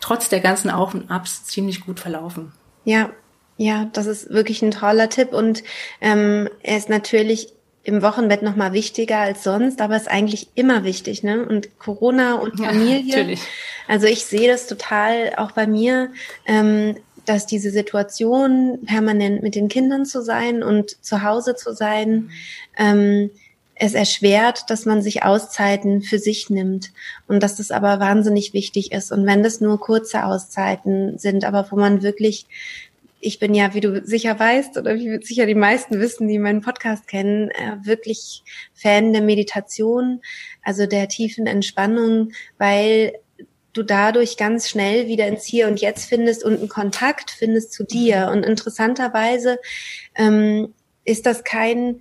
trotz 0.00 0.28
der 0.28 0.40
ganzen 0.40 0.70
Auf 0.70 0.94
und 0.94 1.10
Abs 1.10 1.44
ziemlich 1.44 1.84
gut 1.84 2.00
verlaufen. 2.00 2.52
Ja, 2.84 3.10
ja, 3.56 3.90
das 3.92 4.06
ist 4.06 4.30
wirklich 4.30 4.62
ein 4.62 4.70
toller 4.70 5.10
Tipp 5.10 5.32
und 5.32 5.62
ähm, 6.00 6.48
er 6.62 6.78
ist 6.78 6.88
natürlich 6.88 7.52
im 7.82 8.02
Wochenbett 8.02 8.42
noch 8.42 8.56
mal 8.56 8.72
wichtiger 8.72 9.18
als 9.18 9.42
sonst, 9.42 9.80
aber 9.80 9.96
ist 9.96 10.10
eigentlich 10.10 10.48
immer 10.54 10.84
wichtig, 10.84 11.22
ne? 11.22 11.46
Und 11.46 11.78
Corona 11.78 12.34
und 12.34 12.58
Familie. 12.58 13.00
Ja, 13.00 13.16
natürlich. 13.16 13.40
Also 13.88 14.06
ich 14.06 14.24
sehe 14.24 14.48
das 14.48 14.66
total 14.66 15.34
auch 15.36 15.52
bei 15.52 15.66
mir, 15.66 16.10
ähm, 16.46 16.96
dass 17.26 17.46
diese 17.46 17.70
Situation 17.70 18.80
permanent 18.86 19.42
mit 19.42 19.54
den 19.54 19.68
Kindern 19.68 20.04
zu 20.04 20.22
sein 20.22 20.62
und 20.62 21.04
zu 21.04 21.22
Hause 21.22 21.54
zu 21.54 21.74
sein, 21.74 22.30
ähm, 22.76 23.30
es 23.82 23.94
erschwert, 23.94 24.68
dass 24.68 24.84
man 24.84 25.00
sich 25.00 25.22
Auszeiten 25.22 26.02
für 26.02 26.18
sich 26.18 26.50
nimmt 26.50 26.92
und 27.26 27.42
dass 27.42 27.56
das 27.56 27.70
aber 27.70 27.98
wahnsinnig 27.98 28.52
wichtig 28.52 28.92
ist. 28.92 29.10
Und 29.10 29.26
wenn 29.26 29.42
das 29.42 29.62
nur 29.62 29.80
kurze 29.80 30.24
Auszeiten 30.24 31.16
sind, 31.18 31.44
aber 31.44 31.66
wo 31.70 31.76
man 31.76 32.02
wirklich 32.02 32.46
ich 33.22 33.38
bin 33.38 33.54
ja, 33.54 33.74
wie 33.74 33.82
du 33.82 34.02
sicher 34.02 34.38
weißt, 34.38 34.78
oder 34.78 34.94
wie 34.96 35.22
sicher 35.22 35.44
die 35.44 35.54
meisten 35.54 36.00
wissen, 36.00 36.26
die 36.26 36.38
meinen 36.38 36.62
Podcast 36.62 37.06
kennen, 37.06 37.50
äh, 37.50 37.76
wirklich 37.82 38.42
Fan 38.72 39.12
der 39.12 39.20
Meditation, 39.20 40.22
also 40.62 40.86
der 40.86 41.06
tiefen 41.08 41.46
Entspannung, 41.46 42.32
weil 42.56 43.12
du 43.74 43.82
dadurch 43.82 44.38
ganz 44.38 44.70
schnell 44.70 45.06
wieder 45.06 45.26
ins 45.26 45.44
Hier 45.44 45.68
und 45.68 45.82
Jetzt 45.82 46.06
findest 46.06 46.44
und 46.44 46.60
einen 46.60 46.70
Kontakt 46.70 47.30
findest 47.30 47.74
zu 47.74 47.84
dir. 47.84 48.30
Und 48.32 48.42
interessanterweise 48.42 49.58
ähm, 50.14 50.72
ist 51.04 51.26
das 51.26 51.44
kein 51.44 52.00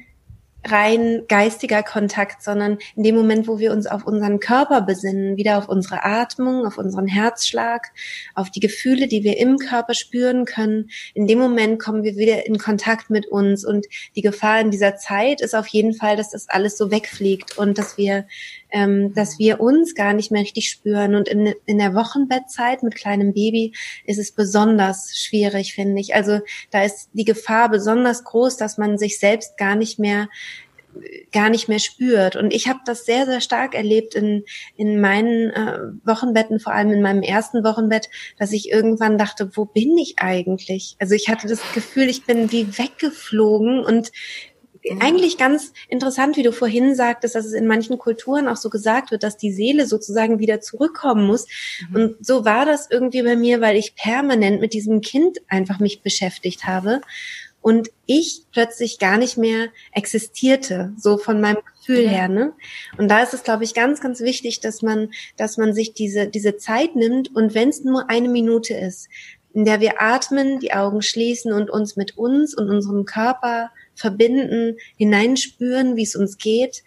rein 0.71 1.23
geistiger 1.27 1.83
Kontakt, 1.83 2.43
sondern 2.43 2.77
in 2.95 3.03
dem 3.03 3.15
Moment, 3.15 3.47
wo 3.47 3.59
wir 3.59 3.71
uns 3.71 3.87
auf 3.87 4.05
unseren 4.05 4.39
Körper 4.39 4.81
besinnen, 4.81 5.37
wieder 5.37 5.57
auf 5.57 5.69
unsere 5.69 6.03
Atmung, 6.03 6.65
auf 6.65 6.77
unseren 6.77 7.07
Herzschlag, 7.07 7.91
auf 8.35 8.49
die 8.49 8.59
Gefühle, 8.59 9.07
die 9.07 9.23
wir 9.23 9.37
im 9.37 9.57
Körper 9.57 9.93
spüren 9.93 10.45
können, 10.45 10.89
in 11.13 11.27
dem 11.27 11.39
Moment 11.39 11.79
kommen 11.79 12.03
wir 12.03 12.15
wieder 12.15 12.45
in 12.45 12.57
Kontakt 12.57 13.09
mit 13.09 13.27
uns. 13.27 13.65
Und 13.65 13.87
die 14.15 14.21
Gefahr 14.21 14.61
in 14.61 14.71
dieser 14.71 14.95
Zeit 14.95 15.41
ist 15.41 15.55
auf 15.55 15.67
jeden 15.67 15.93
Fall, 15.93 16.15
dass 16.15 16.31
das 16.31 16.49
alles 16.49 16.77
so 16.77 16.91
wegfliegt 16.91 17.57
und 17.57 17.77
dass 17.77 17.97
wir 17.97 18.25
ähm, 18.71 19.13
dass 19.13 19.39
wir 19.39 19.59
uns 19.59 19.95
gar 19.95 20.13
nicht 20.13 20.31
mehr 20.31 20.41
richtig 20.41 20.69
spüren. 20.69 21.15
Und 21.15 21.27
in, 21.27 21.53
in 21.65 21.77
der 21.77 21.95
Wochenbettzeit 21.95 22.83
mit 22.83 22.95
kleinem 22.95 23.33
Baby 23.33 23.73
ist 24.05 24.19
es 24.19 24.31
besonders 24.31 25.17
schwierig, 25.17 25.73
finde 25.73 26.01
ich. 26.01 26.15
Also 26.15 26.39
da 26.71 26.83
ist 26.83 27.09
die 27.13 27.25
Gefahr 27.25 27.69
besonders 27.69 28.23
groß, 28.23 28.57
dass 28.57 28.77
man 28.77 28.97
sich 28.97 29.19
selbst 29.19 29.57
gar 29.57 29.75
nicht 29.75 29.99
mehr 29.99 30.29
gar 31.31 31.49
nicht 31.49 31.69
mehr 31.69 31.79
spürt. 31.79 32.35
Und 32.35 32.53
ich 32.53 32.67
habe 32.67 32.79
das 32.85 33.05
sehr, 33.05 33.25
sehr 33.25 33.41
stark 33.41 33.75
erlebt 33.75 34.15
in, 34.15 34.43
in 34.75 34.99
meinen 34.99 35.51
äh, 35.51 35.79
Wochenbetten, 36.03 36.59
vor 36.59 36.73
allem 36.73 36.91
in 36.91 37.01
meinem 37.01 37.21
ersten 37.21 37.63
Wochenbett, 37.63 38.09
dass 38.37 38.51
ich 38.51 38.71
irgendwann 38.71 39.17
dachte, 39.17 39.51
wo 39.55 39.65
bin 39.65 39.97
ich 39.97 40.15
eigentlich? 40.17 40.95
Also 40.99 41.15
ich 41.15 41.29
hatte 41.29 41.47
das 41.47 41.61
Gefühl, 41.73 42.09
ich 42.09 42.25
bin 42.25 42.51
wie 42.51 42.77
weggeflogen 42.77 43.83
und. 43.83 44.11
Eigentlich 44.99 45.37
ganz 45.37 45.73
interessant, 45.87 46.37
wie 46.37 46.43
du 46.43 46.51
vorhin 46.51 46.95
sagtest, 46.95 47.35
dass 47.35 47.45
es 47.45 47.53
in 47.53 47.67
manchen 47.67 47.97
Kulturen 47.97 48.47
auch 48.47 48.55
so 48.55 48.69
gesagt 48.69 49.11
wird, 49.11 49.23
dass 49.23 49.37
die 49.37 49.51
Seele 49.51 49.85
sozusagen 49.85 50.39
wieder 50.39 50.61
zurückkommen 50.61 51.25
muss. 51.27 51.47
Mhm. 51.89 51.95
Und 51.95 52.25
so 52.25 52.45
war 52.45 52.65
das 52.65 52.89
irgendwie 52.89 53.23
bei 53.23 53.35
mir, 53.35 53.61
weil 53.61 53.75
ich 53.75 53.95
permanent 53.95 54.61
mit 54.61 54.73
diesem 54.73 55.01
Kind 55.01 55.39
einfach 55.47 55.79
mich 55.79 56.01
beschäftigt 56.01 56.65
habe 56.65 57.01
und 57.61 57.89
ich 58.05 58.43
plötzlich 58.51 58.99
gar 58.99 59.17
nicht 59.17 59.37
mehr 59.37 59.67
existierte, 59.91 60.93
so 60.97 61.17
von 61.17 61.41
meinem 61.41 61.59
Gefühl 61.77 62.03
ja. 62.03 62.09
her, 62.09 62.27
ne? 62.29 62.53
Und 62.97 63.09
da 63.09 63.21
ist 63.21 63.33
es, 63.33 63.43
glaube 63.43 63.63
ich, 63.63 63.73
ganz, 63.73 63.99
ganz 63.99 64.21
wichtig, 64.21 64.61
dass 64.61 64.81
man, 64.81 65.11
dass 65.35 65.57
man 65.57 65.73
sich 65.73 65.93
diese, 65.93 66.27
diese 66.27 66.55
Zeit 66.57 66.95
nimmt 66.95 67.35
und 67.35 67.53
wenn 67.53 67.69
es 67.69 67.83
nur 67.83 68.09
eine 68.09 68.29
Minute 68.29 68.75
ist, 68.75 69.09
in 69.53 69.65
der 69.65 69.79
wir 69.79 70.01
atmen, 70.01 70.59
die 70.59 70.73
Augen 70.73 71.01
schließen 71.01 71.51
und 71.53 71.69
uns 71.69 71.95
mit 71.95 72.17
uns 72.17 72.55
und 72.55 72.69
unserem 72.69 73.05
Körper 73.05 73.71
verbinden, 73.95 74.77
hineinspüren, 74.97 75.95
wie 75.95 76.03
es 76.03 76.15
uns 76.15 76.37
geht. 76.37 76.83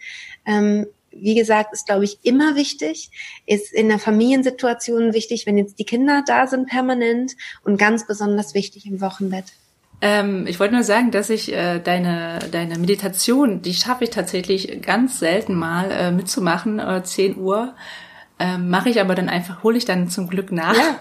Ähm, 0.46 0.86
wie 1.10 1.34
gesagt, 1.34 1.72
ist, 1.72 1.86
glaube 1.86 2.04
ich, 2.04 2.18
immer 2.22 2.56
wichtig, 2.56 3.10
ist 3.46 3.72
in 3.72 3.88
der 3.88 3.98
Familiensituation 3.98 5.12
wichtig, 5.12 5.46
wenn 5.46 5.58
jetzt 5.58 5.78
die 5.78 5.84
Kinder 5.84 6.22
da 6.26 6.46
sind 6.46 6.68
permanent 6.68 7.32
und 7.64 7.76
ganz 7.76 8.06
besonders 8.06 8.54
wichtig 8.54 8.86
im 8.86 9.00
Wochenbett. 9.00 9.44
Ähm, 10.00 10.46
ich 10.48 10.58
wollte 10.58 10.74
nur 10.74 10.82
sagen, 10.82 11.10
dass 11.12 11.30
ich 11.30 11.52
äh, 11.52 11.78
deine, 11.78 12.40
deine 12.50 12.78
Meditation, 12.78 13.62
die 13.62 13.74
schaffe 13.74 14.04
ich 14.04 14.10
tatsächlich 14.10 14.82
ganz 14.82 15.20
selten 15.20 15.54
mal 15.54 15.90
äh, 15.90 16.10
mitzumachen, 16.10 16.78
äh, 16.80 17.02
10 17.04 17.36
Uhr. 17.36 17.74
Ähm, 18.40 18.68
Mache 18.68 18.88
ich 18.88 19.00
aber 19.00 19.14
dann 19.14 19.28
einfach, 19.28 19.62
hole 19.62 19.76
ich 19.76 19.84
dann 19.84 20.08
zum 20.08 20.28
Glück 20.28 20.50
nach. 20.50 20.76
Ja. 20.76 20.98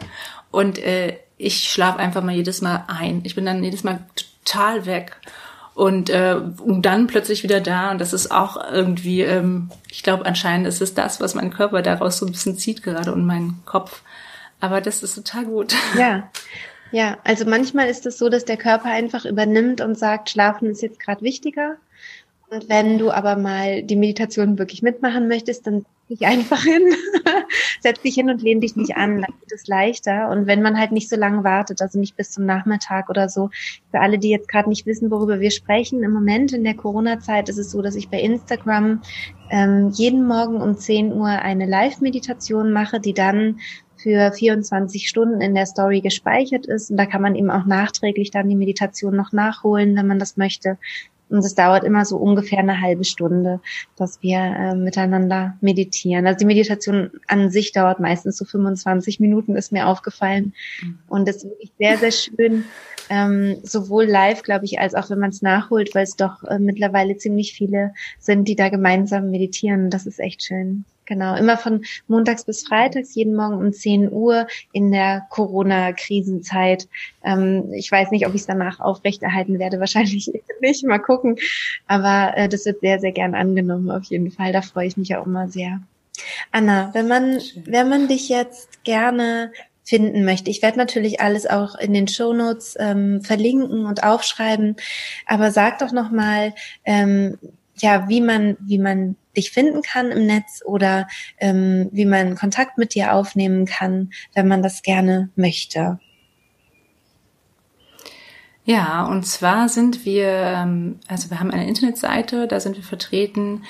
Und 0.51 0.77
äh, 0.77 1.17
ich 1.41 1.69
schlafe 1.69 1.99
einfach 1.99 2.23
mal 2.23 2.35
jedes 2.35 2.61
Mal 2.61 2.85
ein. 2.87 3.21
Ich 3.23 3.35
bin 3.35 3.45
dann 3.45 3.63
jedes 3.63 3.83
Mal 3.83 3.99
total 4.43 4.85
weg 4.85 5.17
und, 5.73 6.09
äh, 6.09 6.35
und 6.35 6.85
dann 6.85 7.07
plötzlich 7.07 7.43
wieder 7.43 7.61
da. 7.61 7.91
Und 7.91 8.01
das 8.01 8.13
ist 8.13 8.31
auch 8.31 8.71
irgendwie, 8.71 9.21
ähm, 9.21 9.69
ich 9.89 10.03
glaube, 10.03 10.25
anscheinend 10.25 10.67
ist 10.67 10.81
es 10.81 10.93
das, 10.93 11.21
was 11.21 11.35
mein 11.35 11.51
Körper 11.51 11.81
daraus 11.81 12.17
so 12.17 12.25
ein 12.25 12.31
bisschen 12.31 12.57
zieht 12.57 12.83
gerade 12.83 13.13
und 13.13 13.25
mein 13.25 13.55
Kopf. 13.65 14.01
Aber 14.59 14.81
das 14.81 15.03
ist 15.03 15.15
total 15.15 15.45
gut. 15.45 15.75
Ja. 15.97 16.29
Ja, 16.93 17.19
also 17.23 17.45
manchmal 17.45 17.87
ist 17.87 18.05
es 18.05 18.17
so, 18.17 18.27
dass 18.27 18.43
der 18.43 18.57
Körper 18.57 18.89
einfach 18.89 19.23
übernimmt 19.23 19.79
und 19.79 19.97
sagt, 19.97 20.29
Schlafen 20.29 20.69
ist 20.69 20.81
jetzt 20.81 20.99
gerade 20.99 21.21
wichtiger. 21.21 21.77
Und 22.49 22.67
wenn 22.67 22.97
du 22.97 23.11
aber 23.11 23.37
mal 23.37 23.81
die 23.81 23.95
Meditation 23.95 24.59
wirklich 24.59 24.81
mitmachen 24.81 25.29
möchtest, 25.29 25.67
dann 25.67 25.85
dich 26.11 26.27
einfach 26.27 26.61
hin, 26.63 26.83
setz 27.81 28.01
dich 28.01 28.15
hin 28.15 28.29
und 28.29 28.41
lehn 28.41 28.61
dich 28.61 28.75
nicht 28.75 28.95
an, 28.95 29.21
dann 29.21 29.33
geht 29.39 29.51
es 29.55 29.67
leichter. 29.67 30.29
Und 30.29 30.45
wenn 30.45 30.61
man 30.61 30.77
halt 30.77 30.91
nicht 30.91 31.09
so 31.09 31.15
lange 31.15 31.43
wartet, 31.43 31.81
also 31.81 31.97
nicht 31.97 32.17
bis 32.17 32.31
zum 32.31 32.45
Nachmittag 32.45 33.09
oder 33.09 33.29
so, 33.29 33.49
für 33.89 34.01
alle, 34.01 34.19
die 34.19 34.29
jetzt 34.29 34.49
gerade 34.49 34.69
nicht 34.69 34.85
wissen, 34.85 35.09
worüber 35.09 35.39
wir 35.39 35.51
sprechen, 35.51 36.03
im 36.03 36.11
Moment 36.11 36.53
in 36.53 36.63
der 36.63 36.75
Corona-Zeit 36.75 37.49
ist 37.49 37.57
es 37.57 37.71
so, 37.71 37.81
dass 37.81 37.95
ich 37.95 38.09
bei 38.09 38.19
Instagram 38.19 39.01
ähm, 39.49 39.89
jeden 39.93 40.27
Morgen 40.27 40.61
um 40.61 40.77
10 40.77 41.13
Uhr 41.13 41.27
eine 41.27 41.65
Live-Meditation 41.65 42.71
mache, 42.71 42.99
die 42.99 43.13
dann 43.13 43.59
für 43.97 44.31
24 44.31 45.07
Stunden 45.07 45.41
in 45.41 45.55
der 45.55 45.65
Story 45.65 46.01
gespeichert 46.01 46.65
ist. 46.65 46.91
Und 46.91 46.97
da 46.97 47.05
kann 47.05 47.21
man 47.21 47.35
eben 47.35 47.51
auch 47.51 47.65
nachträglich 47.65 48.31
dann 48.31 48.49
die 48.49 48.55
Meditation 48.55 49.15
noch 49.15 49.31
nachholen, 49.31 49.95
wenn 49.95 50.07
man 50.07 50.19
das 50.19 50.37
möchte. 50.37 50.77
Und 51.31 51.45
es 51.45 51.55
dauert 51.55 51.83
immer 51.83 52.05
so 52.05 52.17
ungefähr 52.17 52.59
eine 52.59 52.81
halbe 52.81 53.03
Stunde, 53.03 53.61
dass 53.95 54.21
wir 54.21 54.39
äh, 54.39 54.75
miteinander 54.75 55.57
meditieren. 55.61 56.27
Also 56.27 56.39
die 56.39 56.45
Meditation 56.45 57.11
an 57.27 57.49
sich 57.49 57.71
dauert 57.71 57.99
meistens 57.99 58.37
so 58.37 58.45
25 58.45 59.19
Minuten, 59.19 59.55
ist 59.55 59.71
mir 59.71 59.87
aufgefallen. 59.87 60.53
Mhm. 60.81 60.99
Und 61.07 61.29
es 61.29 61.37
ist 61.37 61.45
wirklich 61.45 61.71
sehr, 61.79 61.97
sehr 61.97 62.11
schön, 62.11 62.65
ähm, 63.09 63.57
sowohl 63.63 64.05
live, 64.05 64.43
glaube 64.43 64.65
ich, 64.65 64.79
als 64.79 64.93
auch 64.93 65.09
wenn 65.09 65.19
man 65.19 65.31
es 65.31 65.41
nachholt, 65.41 65.95
weil 65.95 66.03
es 66.03 66.15
doch 66.15 66.43
äh, 66.43 66.59
mittlerweile 66.59 67.17
ziemlich 67.17 67.53
viele 67.53 67.93
sind, 68.19 68.47
die 68.47 68.55
da 68.55 68.69
gemeinsam 68.69 69.31
meditieren. 69.31 69.89
Das 69.89 70.05
ist 70.05 70.19
echt 70.19 70.43
schön. 70.43 70.85
Genau, 71.11 71.35
immer 71.35 71.57
von 71.57 71.83
montags 72.07 72.45
bis 72.45 72.65
freitags, 72.65 73.15
jeden 73.15 73.35
Morgen 73.35 73.55
um 73.55 73.73
10 73.73 74.13
Uhr 74.13 74.47
in 74.71 74.93
der 74.93 75.27
Corona-Krisenzeit. 75.29 76.87
Ähm, 77.21 77.73
ich 77.73 77.91
weiß 77.91 78.11
nicht, 78.11 78.25
ob 78.25 78.33
ich 78.33 78.39
es 78.39 78.47
danach 78.47 78.79
aufrechterhalten 78.79 79.59
werde, 79.59 79.77
wahrscheinlich 79.81 80.31
nicht, 80.61 80.85
mal 80.85 80.99
gucken. 80.99 81.35
Aber 81.85 82.31
äh, 82.37 82.47
das 82.47 82.65
wird 82.65 82.79
sehr, 82.79 83.01
sehr 83.01 83.11
gern 83.11 83.35
angenommen, 83.35 83.91
auf 83.91 84.05
jeden 84.05 84.31
Fall. 84.31 84.53
Da 84.53 84.61
freue 84.61 84.87
ich 84.87 84.95
mich 84.95 85.13
auch 85.17 85.25
immer 85.25 85.49
sehr. 85.49 85.81
Anna, 86.53 86.91
wenn 86.93 87.09
man, 87.09 87.41
wenn 87.65 87.89
man 87.89 88.07
dich 88.07 88.29
jetzt 88.29 88.81
gerne 88.85 89.51
finden 89.83 90.23
möchte. 90.23 90.49
Ich 90.49 90.61
werde 90.61 90.77
natürlich 90.77 91.19
alles 91.19 91.45
auch 91.45 91.75
in 91.75 91.93
den 91.93 92.07
Shownotes 92.07 92.77
ähm, 92.79 93.21
verlinken 93.21 93.85
und 93.85 94.03
aufschreiben, 94.05 94.77
aber 95.25 95.51
sag 95.51 95.79
doch 95.79 95.91
noch 95.91 96.11
mal, 96.11 96.53
ähm, 96.85 97.37
ja, 97.81 98.09
wie 98.09 98.21
man, 98.21 98.57
wie 98.59 98.77
man 98.77 99.15
dich 99.35 99.51
finden 99.51 99.81
kann 99.81 100.11
im 100.11 100.25
Netz 100.25 100.61
oder 100.65 101.07
ähm, 101.37 101.89
wie 101.91 102.05
man 102.05 102.35
Kontakt 102.35 102.77
mit 102.77 102.93
dir 102.93 103.13
aufnehmen 103.13 103.65
kann, 103.65 104.11
wenn 104.33 104.47
man 104.47 104.61
das 104.61 104.81
gerne 104.81 105.29
möchte. 105.35 105.99
Ja, 108.63 109.05
und 109.05 109.25
zwar 109.25 109.69
sind 109.69 110.05
wir, 110.05 110.27
ähm, 110.27 110.99
also 111.07 111.31
wir 111.31 111.39
haben 111.39 111.49
eine 111.51 111.67
Internetseite, 111.67 112.47
da 112.47 112.59
sind 112.59 112.75
wir 112.75 112.83
vertreten, 112.83 113.63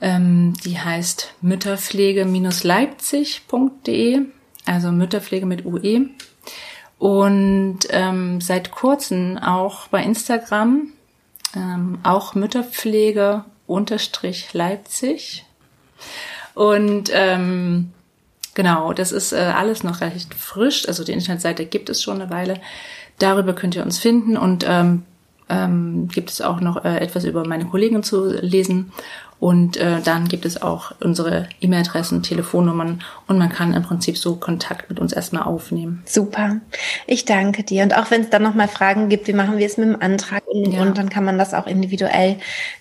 ähm, 0.00 0.54
die 0.64 0.76
heißt 0.78 1.34
mütterpflege-leipzig.de, 1.40 4.20
also 4.66 4.90
Mütterpflege 4.90 5.46
mit 5.46 5.64
UE. 5.64 6.08
Und 6.98 7.78
ähm, 7.90 8.40
seit 8.40 8.72
kurzem 8.72 9.38
auch 9.38 9.86
bei 9.88 10.02
Instagram, 10.02 10.88
ähm, 11.56 11.98
auch 12.02 12.34
Mütterpflege 12.34 13.44
unterstrich 13.66 14.52
Leipzig. 14.52 15.44
Und 16.54 17.10
ähm, 17.12 17.92
genau, 18.54 18.92
das 18.92 19.12
ist 19.12 19.32
äh, 19.32 19.36
alles 19.36 19.82
noch 19.82 20.00
recht 20.00 20.34
frisch. 20.34 20.86
Also 20.88 21.04
die 21.04 21.12
Internetseite 21.12 21.66
gibt 21.66 21.88
es 21.90 22.02
schon 22.02 22.20
eine 22.20 22.30
Weile. 22.30 22.60
Darüber 23.18 23.54
könnt 23.54 23.76
ihr 23.76 23.84
uns 23.84 23.98
finden 23.98 24.36
und 24.36 24.64
ähm, 24.68 25.04
ähm, 25.48 26.08
gibt 26.08 26.30
es 26.30 26.40
auch 26.40 26.60
noch 26.60 26.84
äh, 26.84 26.98
etwas 26.98 27.24
über 27.24 27.46
meine 27.46 27.66
Kollegen 27.66 28.02
zu 28.02 28.32
lesen. 28.40 28.92
Und 29.42 29.76
äh, 29.76 30.00
dann 30.00 30.28
gibt 30.28 30.44
es 30.44 30.62
auch 30.62 30.92
unsere 31.00 31.48
E-Mail-Adressen, 31.60 32.22
Telefonnummern 32.22 33.02
und 33.26 33.38
man 33.38 33.48
kann 33.48 33.74
im 33.74 33.82
Prinzip 33.82 34.16
so 34.16 34.36
Kontakt 34.36 34.88
mit 34.88 35.00
uns 35.00 35.12
erstmal 35.12 35.42
aufnehmen. 35.42 36.04
Super. 36.06 36.60
Ich 37.08 37.24
danke 37.24 37.64
dir. 37.64 37.82
Und 37.82 37.92
auch 37.96 38.12
wenn 38.12 38.20
es 38.20 38.30
dann 38.30 38.44
nochmal 38.44 38.68
Fragen 38.68 39.08
gibt, 39.08 39.26
wie 39.26 39.32
machen 39.32 39.58
wir 39.58 39.66
es 39.66 39.78
mit 39.78 39.88
dem 39.88 40.00
Antrag 40.00 40.46
und, 40.46 40.70
ja. 40.70 40.82
und 40.82 40.96
dann 40.96 41.08
kann 41.08 41.24
man 41.24 41.38
das 41.38 41.54
auch 41.54 41.66
individuell, 41.66 42.36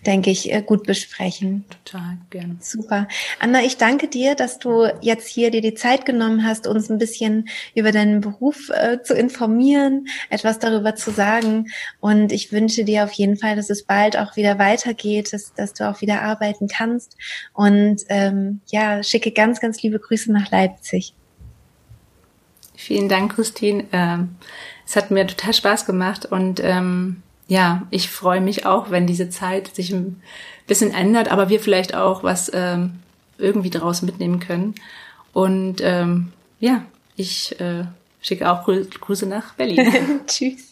denke 0.06 0.30
ich, 0.30 0.54
äh, 0.54 0.62
gut 0.62 0.84
besprechen. 0.84 1.66
Total, 1.84 2.20
gerne. 2.30 2.58
Super. 2.60 3.08
Anna, 3.40 3.64
ich 3.64 3.78
danke 3.78 4.08
dir, 4.08 4.36
dass 4.36 4.60
du 4.60 4.86
jetzt 5.02 5.28
hier 5.28 5.50
dir 5.50 5.62
die 5.62 5.74
Zeit 5.74 6.06
genommen 6.06 6.46
hast, 6.46 6.68
uns 6.68 6.92
ein 6.92 7.00
bisschen 7.00 7.50
über 7.74 7.92
deinen 7.92 8.22
Beruf 8.22 8.70
äh, 8.70 9.02
zu 9.02 9.16
informieren, 9.16 10.06
etwas 10.30 10.60
darüber 10.60 10.94
zu 10.94 11.10
sagen. 11.10 11.72
Und 12.00 12.32
ich 12.32 12.52
wünsche 12.52 12.84
dir 12.84 13.06
auf 13.06 13.14
jeden 13.14 13.38
Fall, 13.38 13.56
dass 13.56 13.72
es 13.72 13.82
bald 13.82 14.16
auch 14.16 14.36
wieder 14.36 14.60
weitergeht, 14.60 15.34
dass, 15.34 15.56
dass 15.56 15.74
du 15.74 15.90
auch 15.90 16.02
wieder 16.02 16.22
arbeiten 16.52 16.68
kannst. 16.68 17.18
Und 17.54 18.02
ähm, 18.10 18.62
ja, 18.68 19.04
schicke 19.04 19.32
ganz, 19.32 19.60
ganz 19.60 19.82
liebe 19.82 20.00
Grüße 20.00 20.32
nach 20.32 20.52
Leipzig. 20.52 21.14
Vielen 22.76 23.10
Dank, 23.10 23.36
Christine. 23.36 23.86
Ähm, 23.92 24.36
es 24.86 24.96
hat 24.96 25.12
mir 25.12 25.28
total 25.28 25.54
Spaß 25.54 25.86
gemacht 25.86 26.26
und 26.26 26.60
ähm, 26.64 27.22
ja, 27.48 27.86
ich 27.92 28.10
freue 28.10 28.42
mich 28.42 28.66
auch, 28.66 28.92
wenn 28.92 29.08
diese 29.08 29.30
Zeit 29.30 29.76
sich 29.76 29.92
ein 29.92 30.22
bisschen 30.68 30.94
ändert, 30.94 31.30
aber 31.32 31.50
wir 31.50 31.60
vielleicht 31.60 31.96
auch 31.96 32.24
was 32.24 32.50
ähm, 32.54 33.00
irgendwie 33.38 33.70
daraus 33.70 34.02
mitnehmen 34.02 34.40
können. 34.40 34.76
Und 35.34 35.78
ähm, 35.82 36.32
ja, 36.60 36.84
ich 37.16 37.60
äh, 37.60 37.86
schicke 38.22 38.50
auch 38.50 38.66
Grüße 38.66 39.26
nach 39.26 39.54
Berlin. 39.56 40.22
Tschüss. 40.28 40.71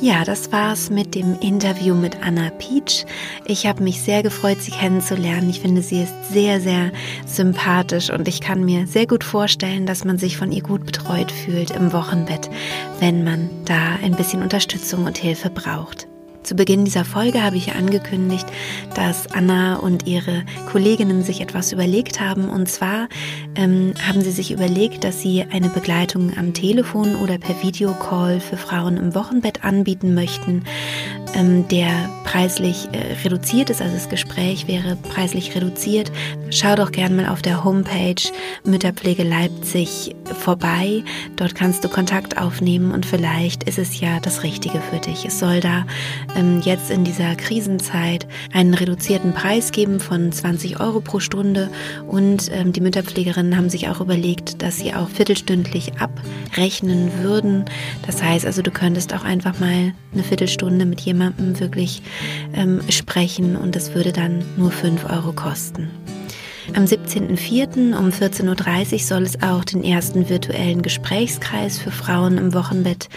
Ja, 0.00 0.24
das 0.24 0.52
war's 0.52 0.90
mit 0.90 1.14
dem 1.14 1.38
Interview 1.40 1.94
mit 1.94 2.22
Anna 2.22 2.50
Peach. 2.50 3.06
Ich 3.46 3.66
habe 3.66 3.82
mich 3.82 4.02
sehr 4.02 4.22
gefreut, 4.22 4.60
sie 4.60 4.72
kennenzulernen. 4.72 5.48
Ich 5.48 5.60
finde, 5.60 5.82
sie 5.82 6.02
ist 6.02 6.12
sehr, 6.30 6.60
sehr 6.60 6.92
sympathisch 7.26 8.10
und 8.10 8.28
ich 8.28 8.40
kann 8.40 8.64
mir 8.64 8.86
sehr 8.86 9.06
gut 9.06 9.24
vorstellen, 9.24 9.86
dass 9.86 10.04
man 10.04 10.18
sich 10.18 10.36
von 10.36 10.52
ihr 10.52 10.62
gut 10.62 10.84
betreut 10.84 11.32
fühlt 11.32 11.70
im 11.70 11.92
Wochenbett, 11.92 12.50
wenn 13.00 13.24
man 13.24 13.48
da 13.64 13.96
ein 14.02 14.14
bisschen 14.14 14.42
Unterstützung 14.42 15.04
und 15.04 15.16
Hilfe 15.16 15.48
braucht. 15.48 16.08
Zu 16.44 16.56
Beginn 16.56 16.84
dieser 16.84 17.06
Folge 17.06 17.42
habe 17.42 17.56
ich 17.56 17.72
angekündigt, 17.74 18.46
dass 18.94 19.32
Anna 19.32 19.76
und 19.76 20.06
ihre 20.06 20.44
Kolleginnen 20.70 21.22
sich 21.22 21.40
etwas 21.40 21.72
überlegt 21.72 22.20
haben. 22.20 22.50
Und 22.50 22.68
zwar 22.68 23.08
ähm, 23.54 23.94
haben 24.06 24.20
sie 24.20 24.30
sich 24.30 24.50
überlegt, 24.50 25.04
dass 25.04 25.22
sie 25.22 25.42
eine 25.50 25.70
Begleitung 25.70 26.36
am 26.36 26.52
Telefon 26.52 27.16
oder 27.16 27.38
per 27.38 27.62
Videocall 27.62 28.40
für 28.40 28.58
Frauen 28.58 28.98
im 28.98 29.14
Wochenbett 29.14 29.64
anbieten 29.64 30.12
möchten 30.12 30.64
ähm, 31.34 31.66
der 31.68 31.90
preislich 32.24 32.88
äh, 32.92 33.14
reduziert 33.24 33.70
ist, 33.70 33.82
also 33.82 33.94
das 33.94 34.08
Gespräch 34.08 34.66
wäre 34.66 34.96
preislich 34.96 35.54
reduziert, 35.54 36.10
schau 36.50 36.74
doch 36.74 36.92
gern 36.92 37.16
mal 37.16 37.26
auf 37.26 37.42
der 37.42 37.64
Homepage 37.64 38.22
Mütterpflege 38.64 39.22
Leipzig 39.22 40.14
vorbei. 40.24 41.02
Dort 41.36 41.54
kannst 41.54 41.84
du 41.84 41.88
Kontakt 41.88 42.38
aufnehmen 42.38 42.92
und 42.92 43.06
vielleicht 43.06 43.64
ist 43.64 43.78
es 43.78 44.00
ja 44.00 44.20
das 44.20 44.42
Richtige 44.42 44.80
für 44.80 44.98
dich. 44.98 45.24
Es 45.24 45.38
soll 45.38 45.60
da 45.60 45.86
jetzt 46.60 46.90
in 46.90 47.04
dieser 47.04 47.34
Krisenzeit 47.36 48.26
einen 48.52 48.74
reduzierten 48.74 49.32
Preis 49.32 49.72
geben 49.72 50.00
von 50.00 50.32
20 50.32 50.80
Euro 50.80 51.00
pro 51.00 51.20
Stunde 51.20 51.70
und 52.06 52.50
ähm, 52.52 52.72
die 52.72 52.80
Mütterpflegerinnen 52.80 53.56
haben 53.56 53.70
sich 53.70 53.88
auch 53.88 54.00
überlegt, 54.00 54.62
dass 54.62 54.76
sie 54.78 54.94
auch 54.94 55.08
viertelstündlich 55.08 55.92
abrechnen 55.98 57.10
würden. 57.22 57.64
Das 58.06 58.22
heißt 58.22 58.46
also, 58.46 58.62
du 58.62 58.70
könntest 58.70 59.14
auch 59.14 59.24
einfach 59.24 59.58
mal 59.58 59.92
eine 60.12 60.22
Viertelstunde 60.22 60.84
mit 60.84 61.00
jemandem 61.00 61.14
jemandem 61.14 61.60
wirklich 61.60 62.02
ähm, 62.54 62.80
sprechen 62.88 63.56
und 63.56 63.76
das 63.76 63.94
würde 63.94 64.12
dann 64.12 64.44
nur 64.56 64.70
5 64.70 65.04
Euro 65.10 65.32
kosten. 65.32 65.90
Am 66.72 66.84
17.04. 66.84 67.94
um 67.96 68.08
14.30 68.08 68.92
Uhr 68.92 68.98
soll 68.98 69.22
es 69.22 69.42
auch 69.42 69.64
den 69.64 69.84
ersten 69.84 70.30
virtuellen 70.30 70.80
Gesprächskreis 70.80 71.78
für 71.78 71.90
Frauen 71.90 72.38
im 72.38 72.54
Wochenbett 72.54 73.10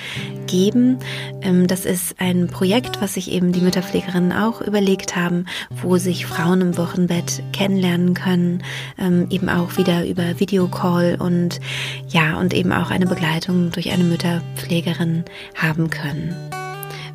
geben. 0.47 0.99
Ähm, 1.41 1.65
das 1.65 1.85
ist 1.85 2.19
ein 2.19 2.47
Projekt, 2.47 3.01
was 3.01 3.13
sich 3.13 3.31
eben 3.31 3.53
die 3.53 3.61
Mütterpflegerinnen 3.61 4.33
auch 4.33 4.61
überlegt 4.61 5.15
haben, 5.15 5.45
wo 5.81 5.97
sich 5.97 6.25
Frauen 6.25 6.59
im 6.59 6.77
Wochenbett 6.77 7.41
kennenlernen 7.53 8.13
können, 8.13 8.63
ähm, 8.99 9.27
eben 9.29 9.47
auch 9.47 9.77
wieder 9.77 10.05
über 10.05 10.39
Videocall 10.39 11.15
und 11.17 11.61
ja, 12.09 12.37
und 12.37 12.53
eben 12.53 12.73
auch 12.73 12.91
eine 12.91 13.05
Begleitung 13.05 13.71
durch 13.71 13.91
eine 13.91 14.03
Mütterpflegerin 14.03 15.23
haben 15.55 15.89
können. 15.89 16.35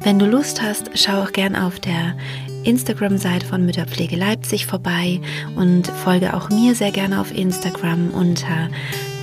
Wenn 0.01 0.19
du 0.19 0.27
Lust 0.27 0.63
hast, 0.63 0.91
schau 0.95 1.23
auch 1.23 1.33
gern 1.33 1.55
auf 1.55 1.79
der 1.79 2.17
Instagram-Seite 2.65 3.47
von 3.47 3.65
Mütterpflege 3.65 4.17
Leipzig 4.17 4.67
vorbei 4.67 5.21
und 5.57 5.87
folge 5.87 6.35
auch 6.35 6.51
mir 6.51 6.75
sehr 6.75 6.93
gerne 6.93 7.21
auf 7.21 7.37
Instagram 7.37 8.11
unter 8.11 8.69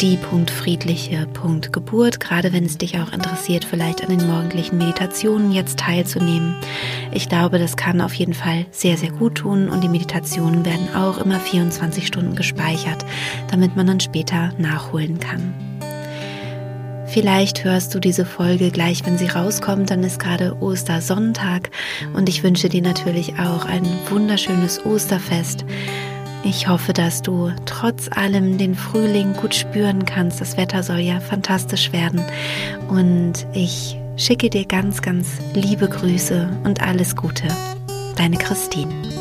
die.friedliche.geburt, 0.02 2.20
gerade 2.20 2.52
wenn 2.54 2.66
es 2.66 2.78
dich 2.78 3.00
auch 3.00 3.12
interessiert, 3.12 3.66
vielleicht 3.66 4.04
an 4.04 4.18
den 4.18 4.28
morgendlichen 4.28 4.78
Meditationen 4.78 5.52
jetzt 5.52 5.80
teilzunehmen. 5.80 6.56
Ich 7.12 7.28
glaube, 7.30 7.60
das 7.60 7.76
kann 7.76 8.02
auf 8.02 8.14
jeden 8.14 8.34
Fall 8.34 8.66
sehr, 8.72 8.98
sehr 8.98 9.12
gut 9.12 9.36
tun 9.36 9.70
und 9.70 9.84
die 9.84 9.90
Meditationen 9.90 10.66
werden 10.66 10.96
auch 10.96 11.18
immer 11.18 11.40
24 11.40 12.08
Stunden 12.08 12.36
gespeichert, 12.36 13.06
damit 13.52 13.76
man 13.76 13.88
dann 13.88 14.00
später 14.00 14.54
nachholen 14.58 15.20
kann. 15.20 15.69
Vielleicht 17.12 17.64
hörst 17.64 17.96
du 17.96 18.00
diese 18.00 18.24
Folge 18.24 18.70
gleich, 18.70 19.04
wenn 19.06 19.18
sie 19.18 19.28
rauskommt, 19.28 19.90
dann 19.90 20.04
ist 20.04 20.20
gerade 20.20 20.56
Ostersonntag 20.62 21.72
und 22.14 22.30
ich 22.30 22.44
wünsche 22.44 22.70
dir 22.70 22.84
natürlich 22.84 23.40
auch 23.40 23.66
ein 23.66 23.84
wunderschönes 24.10 24.86
Osterfest. 24.86 25.66
Ich 26.44 26.68
hoffe, 26.68 26.94
dass 26.94 27.24
du 27.24 27.52
trotz 27.66 28.10
allem 28.12 28.60
den 28.60 28.76
Frühling 28.76 29.34
gut 29.34 29.56
spüren 29.56 30.06
kannst. 30.06 30.40
Das 30.40 30.56
Wetter 30.56 30.84
soll 30.84 31.00
ja 31.00 31.20
fantastisch 31.20 31.92
werden 31.92 32.22
und 32.90 33.48
ich 33.54 33.98
schicke 34.16 34.52
dir 34.52 34.66
ganz, 34.66 35.02
ganz 35.02 35.28
liebe 35.56 35.90
Grüße 35.90 36.48
und 36.64 36.82
alles 36.82 37.16
Gute. 37.16 37.48
Deine 38.18 38.38
Christine. 38.38 39.19